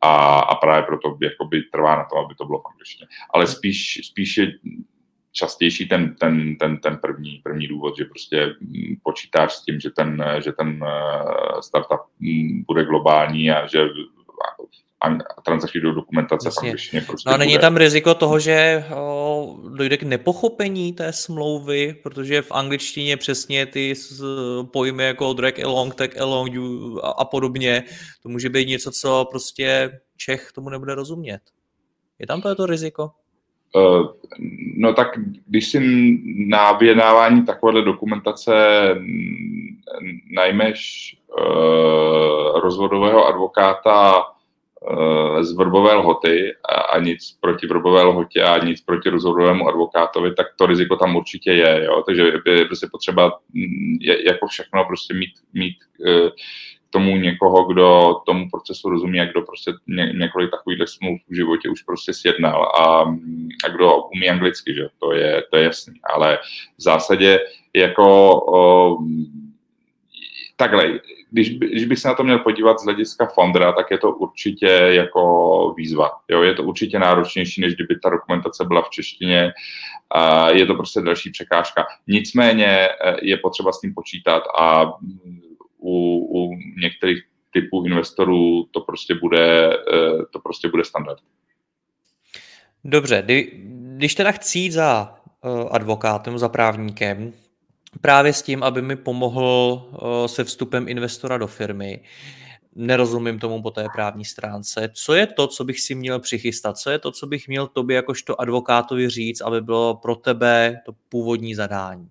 a, 0.00 0.38
a 0.38 0.54
právě 0.54 0.82
proto 0.82 1.18
jakoby 1.22 1.62
trvá 1.62 1.96
na 1.96 2.04
tom, 2.04 2.24
aby 2.24 2.34
to 2.34 2.44
bylo 2.44 2.58
v 2.58 2.66
angličtině. 2.72 3.08
Ale 3.34 3.46
spíš, 3.46 4.00
spíš 4.04 4.36
je 4.36 4.46
častější 5.32 5.88
ten, 5.88 6.14
ten, 6.14 6.56
ten, 6.56 6.76
ten 6.76 6.96
první, 6.96 7.40
první 7.42 7.66
důvod, 7.66 7.96
že 7.96 8.04
prostě 8.04 8.54
počítáš 9.02 9.52
s 9.52 9.62
tím, 9.62 9.80
že 9.80 9.90
ten, 9.90 10.24
že 10.44 10.52
ten 10.52 10.84
startup 11.60 12.00
bude 12.66 12.84
globální 12.84 13.50
a 13.50 13.66
že 13.66 13.88
transakční 15.44 15.80
do 15.80 15.92
dokumentace 15.92 16.48
Jasně. 16.48 16.68
angličtině 16.68 17.02
prostě 17.02 17.28
No 17.28 17.34
a 17.34 17.38
není 17.38 17.52
bude. 17.52 17.60
tam 17.60 17.76
riziko 17.76 18.14
toho, 18.14 18.38
že 18.38 18.84
o, 18.96 19.56
dojde 19.68 19.96
k 19.96 20.02
nepochopení 20.02 20.92
té 20.92 21.12
smlouvy, 21.12 21.94
protože 22.02 22.42
v 22.42 22.52
angličtině 22.52 23.16
přesně 23.16 23.66
ty 23.66 23.94
pojmy 24.72 25.04
jako 25.04 25.32
drag 25.32 25.60
along, 25.64 25.94
tag 25.94 26.20
along 26.20 26.52
a, 27.02 27.08
a 27.08 27.24
podobně, 27.24 27.84
to 28.22 28.28
může 28.28 28.48
být 28.48 28.68
něco, 28.68 28.90
co 28.90 29.26
prostě 29.30 29.90
Čech 30.16 30.52
tomu 30.52 30.68
nebude 30.68 30.94
rozumět. 30.94 31.40
Je 32.18 32.26
tam 32.26 32.40
to, 32.42 32.48
je 32.48 32.54
to 32.54 32.66
riziko? 32.66 33.10
Uh, 33.74 34.06
no 34.76 34.92
tak 34.94 35.08
když 35.46 35.70
si 35.70 35.80
na 36.48 36.72
vyjednávání 36.72 37.44
takovéhle 37.44 37.82
dokumentace 37.82 38.52
najmeš 40.34 41.16
uh, 41.38 42.60
rozvodového 42.60 43.26
advokáta 43.26 44.22
Eh, 44.22 44.35
z 45.40 45.52
vrbové 45.52 45.94
lhoty 45.94 46.54
a, 46.68 46.74
a 46.74 47.00
nic 47.00 47.38
proti 47.40 47.66
vrbové 47.66 48.02
lhotě 48.02 48.42
a 48.42 48.64
nic 48.64 48.80
proti 48.80 49.10
rozhodovému 49.10 49.68
advokátovi, 49.68 50.34
tak 50.34 50.46
to 50.56 50.66
riziko 50.66 50.96
tam 50.96 51.16
určitě 51.16 51.52
je. 51.52 51.84
Jo? 51.84 52.02
Takže 52.06 52.32
je 52.46 52.64
prostě 52.64 52.86
potřeba 52.92 53.38
mm, 53.52 53.96
je, 54.00 54.26
jako 54.28 54.46
všechno 54.46 54.84
prostě 54.84 55.14
mít, 55.14 55.32
mít 55.52 55.76
eh, 56.06 56.30
k 56.88 56.90
tomu 56.90 57.16
někoho, 57.16 57.64
kdo 57.64 58.14
tomu 58.26 58.48
procesu 58.50 58.90
rozumí 58.90 59.20
a 59.20 59.24
kdo 59.24 59.42
prostě 59.42 59.72
ně, 59.86 60.12
několik 60.18 60.50
takových 60.50 60.78
smluv 60.86 61.20
v 61.28 61.36
životě 61.36 61.68
už 61.68 61.82
prostě 61.82 62.12
sjednal 62.14 62.62
a, 62.62 63.00
a 63.64 63.68
kdo 63.68 64.02
umí 64.02 64.28
anglicky, 64.28 64.74
že 64.74 64.88
to 64.98 65.12
je, 65.12 65.42
to 65.50 65.56
je 65.56 65.64
jasný. 65.64 65.94
Ale 66.14 66.38
v 66.78 66.82
zásadě 66.82 67.40
jako 67.74 68.40
takhle, 70.56 71.00
když, 71.30 71.58
když 71.58 71.84
bych 71.84 71.98
se 71.98 72.08
na 72.08 72.14
to 72.14 72.24
měl 72.24 72.38
podívat 72.38 72.80
z 72.80 72.84
hlediska 72.84 73.26
Fondra, 73.26 73.72
tak 73.72 73.90
je 73.90 73.98
to 73.98 74.12
určitě 74.12 74.66
jako 74.90 75.74
výzva. 75.76 76.10
Jo? 76.28 76.42
Je 76.42 76.54
to 76.54 76.62
určitě 76.62 76.98
náročnější, 76.98 77.60
než 77.60 77.74
kdyby 77.74 77.98
ta 77.98 78.10
dokumentace 78.10 78.64
byla 78.64 78.82
v 78.82 78.90
češtině. 78.90 79.52
A 80.10 80.50
je 80.50 80.66
to 80.66 80.74
prostě 80.74 81.00
další 81.00 81.30
překážka. 81.30 81.86
Nicméně 82.06 82.66
eh, 82.66 83.16
je 83.22 83.36
potřeba 83.36 83.72
s 83.72 83.80
tím 83.80 83.94
počítat 83.94 84.42
a 84.58 84.92
u, 85.78 86.18
u 86.40 86.56
některých 86.82 87.22
typů 87.52 87.84
investorů 87.86 88.64
to 88.70 88.80
prostě 88.80 89.14
bude, 89.14 89.76
eh, 89.76 90.24
to 90.32 90.38
prostě 90.38 90.68
bude 90.68 90.84
standard. 90.84 91.18
Dobře, 92.84 93.24
když 93.96 94.14
teda 94.14 94.32
chci 94.32 94.70
za 94.70 95.14
eh, 95.44 95.68
advokátem, 95.70 96.38
za 96.38 96.48
právníkem, 96.48 97.32
právě 98.00 98.32
s 98.32 98.42
tím, 98.42 98.62
aby 98.62 98.82
mi 98.82 98.96
pomohl 98.96 99.82
eh, 99.94 100.28
se 100.28 100.44
vstupem 100.44 100.88
investora 100.88 101.38
do 101.38 101.46
firmy. 101.46 102.02
Nerozumím 102.74 103.38
tomu 103.38 103.62
po 103.62 103.70
té 103.70 103.86
právní 103.94 104.24
stránce. 104.24 104.90
Co 104.94 105.14
je 105.14 105.26
to, 105.26 105.46
co 105.46 105.64
bych 105.64 105.80
si 105.80 105.94
měl 105.94 106.20
přichystat? 106.20 106.78
Co 106.78 106.90
je 106.90 106.98
to, 106.98 107.12
co 107.12 107.26
bych 107.26 107.48
měl 107.48 107.66
tobě 107.66 107.96
jakožto 107.96 108.40
advokátovi 108.40 109.08
říct, 109.08 109.40
aby 109.40 109.60
bylo 109.60 109.94
pro 109.94 110.16
tebe 110.16 110.76
to 110.84 110.92
původní 111.08 111.54
zadání? 111.54 112.08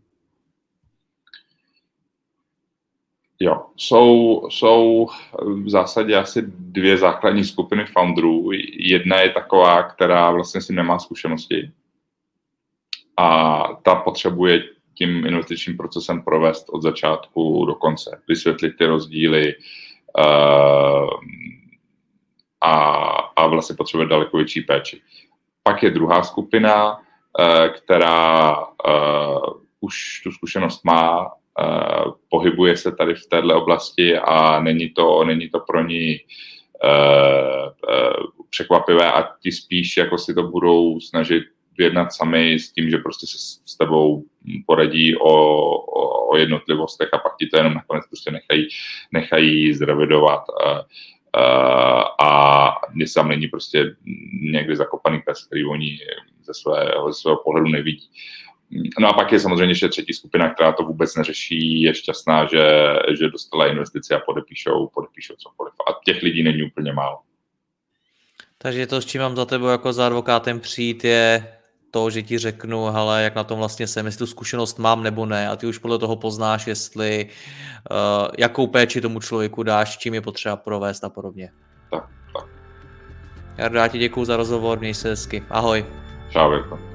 Jo, 3.40 3.66
jsou, 3.76 4.42
jsou 4.50 5.08
v 5.64 5.70
zásadě 5.70 6.16
asi 6.16 6.42
dvě 6.48 6.98
základní 6.98 7.44
skupiny 7.44 7.86
founderů. 7.86 8.50
Jedna 8.80 9.22
je 9.22 9.30
taková, 9.30 9.84
která 9.84 10.32
vlastně 10.32 10.62
si 10.62 10.74
nemá 10.74 11.00
zkušenosti 11.00 11.72
a 13.18 13.64
ta 13.84 13.96
potřebuje 13.96 14.64
tím 14.96 15.26
investičním 15.26 15.78
procesem 15.78 16.22
provést 16.22 16.66
od 16.70 16.82
začátku 16.82 17.66
do 17.66 17.76
konce, 17.76 18.22
vysvětlit 18.28 18.78
ty 18.78 18.86
rozdíly 18.86 19.56
uh, 20.18 21.10
a, 22.64 22.74
a 23.36 23.48
vlastně 23.48 23.76
potřebuje 23.76 24.08
daleko 24.08 24.38
větší 24.38 24.62
péči. 24.62 25.02
Pak 25.64 25.84
je 25.84 25.91
druhá 25.91 26.24
skupina, 26.24 26.93
uh, 26.93 27.68
která 27.68 28.58
uh, 28.58 29.62
už 29.80 30.22
tu 30.24 30.32
zkušenost 30.32 30.86
má, 30.86 31.32
pohybuje 32.30 32.78
se 32.78 32.91
tady 32.91 33.16
v 33.16 33.26
této 33.26 33.62
oblasti 33.62 34.18
a 34.18 34.60
není 34.60 34.89
to, 34.89 35.24
není 35.24 35.50
to 35.50 35.60
pro 35.60 35.84
ní 35.84 36.18
překvapivé 38.50 39.12
a 39.12 39.30
ti 39.41 39.52
spíš 39.52 39.98
jako 39.98 40.18
si 40.18 40.34
to 40.34 40.43
budou 40.43 41.00
snažit 41.00 41.43
vyjednat 41.78 42.14
sami 42.14 42.60
s 42.60 42.72
tím, 42.72 42.90
že 42.90 42.98
prostě 42.98 43.28
se 43.28 43.38
s 43.66 43.78
tebou 43.78 44.24
poradí 44.66 45.16
o, 45.16 45.34
o, 45.76 46.32
o 46.32 46.38
jednotlivostech 46.38 47.10
a 47.14 47.18
pak 47.18 47.38
ti 47.40 47.48
to 47.48 47.58
jenom 47.58 47.74
nakonec 47.74 48.08
prostě 48.08 48.32
nechají, 48.32 48.68
nechají 49.12 49.74
zrevidovat. 49.74 50.44
A, 50.66 50.86
a 52.22 52.72
tam 53.16 53.28
není 53.28 53.48
prostě 53.48 53.96
někdy 54.42 54.76
zakopaný 54.76 55.22
pes, 55.26 55.46
který 55.48 55.66
oni 55.66 55.98
ze 56.44 56.54
svého, 56.54 57.12
ze 57.12 57.20
svého 57.20 57.38
pohledu 57.44 57.68
nevidí. 57.68 58.10
No 59.00 59.10
a 59.10 59.14
pak 59.14 59.32
je 59.32 59.40
samozřejmě 59.40 59.72
ještě 59.72 59.90
třetí 59.90 60.14
skupina, 60.14 60.54
která 60.54 60.72
to 60.72 60.84
vůbec 60.84 61.16
neřeší, 61.16 61.82
je 61.82 61.94
šťastná, 61.94 62.46
že, 62.46 62.70
že 63.20 63.30
dostala 63.30 63.68
investici 63.68 64.14
a 64.14 64.20
podepíšou, 64.20 64.88
podepíšou 64.94 65.34
cokoliv. 65.38 65.74
A 65.90 66.00
těch 66.06 66.24
lidí 66.24 66.44
není 66.44 66.64
úplně 66.64 66.94
málo. 66.94 67.20
Takže 68.58 68.88
to, 68.88 69.02
s 69.02 69.06
čím 69.06 69.22
mám 69.22 69.36
za 69.36 69.46
tebou 69.46 69.68
jako 69.68 69.94
za 69.94 70.06
advokátem 70.06 70.60
přijít, 70.60 71.04
je 71.04 71.58
to, 71.96 72.10
že 72.10 72.24
ti 72.24 72.38
řeknu, 72.38 72.86
hele, 72.86 73.24
jak 73.24 73.36
na 73.36 73.43
tom 73.43 73.60
vlastně 73.60 73.88
jsem, 73.88 74.06
jestli 74.06 74.20
tu 74.20 74.28
zkušenost 74.28 74.80
mám 74.80 75.04
nebo 75.04 75.26
ne 75.26 75.50
a 75.50 75.56
ty 75.56 75.68
už 75.68 75.78
podle 75.78 76.00
toho 76.00 76.16
poznáš, 76.16 76.68
jestli 76.68 77.28
uh, 77.91 78.28
jakou 78.38 78.68
péči 78.68 79.02
tomu 79.02 79.20
člověku 79.20 79.64
dáš, 79.64 79.98
čím 79.98 80.14
je 80.14 80.22
potřeba 80.22 80.56
provést 80.56 81.04
a 81.04 81.10
podobně. 81.10 81.52
Tak, 81.91 82.10
tak. 82.34 82.46
Jardo, 83.58 83.80
já 83.80 83.88
ti 83.88 83.98
děkuji 83.98 84.26
za 84.26 84.38
rozhovor, 84.38 84.80
měj 84.80 84.93
se 84.93 85.10
hezky. 85.10 85.43
Ahoj. 85.50 85.86
Čau. 86.32 86.95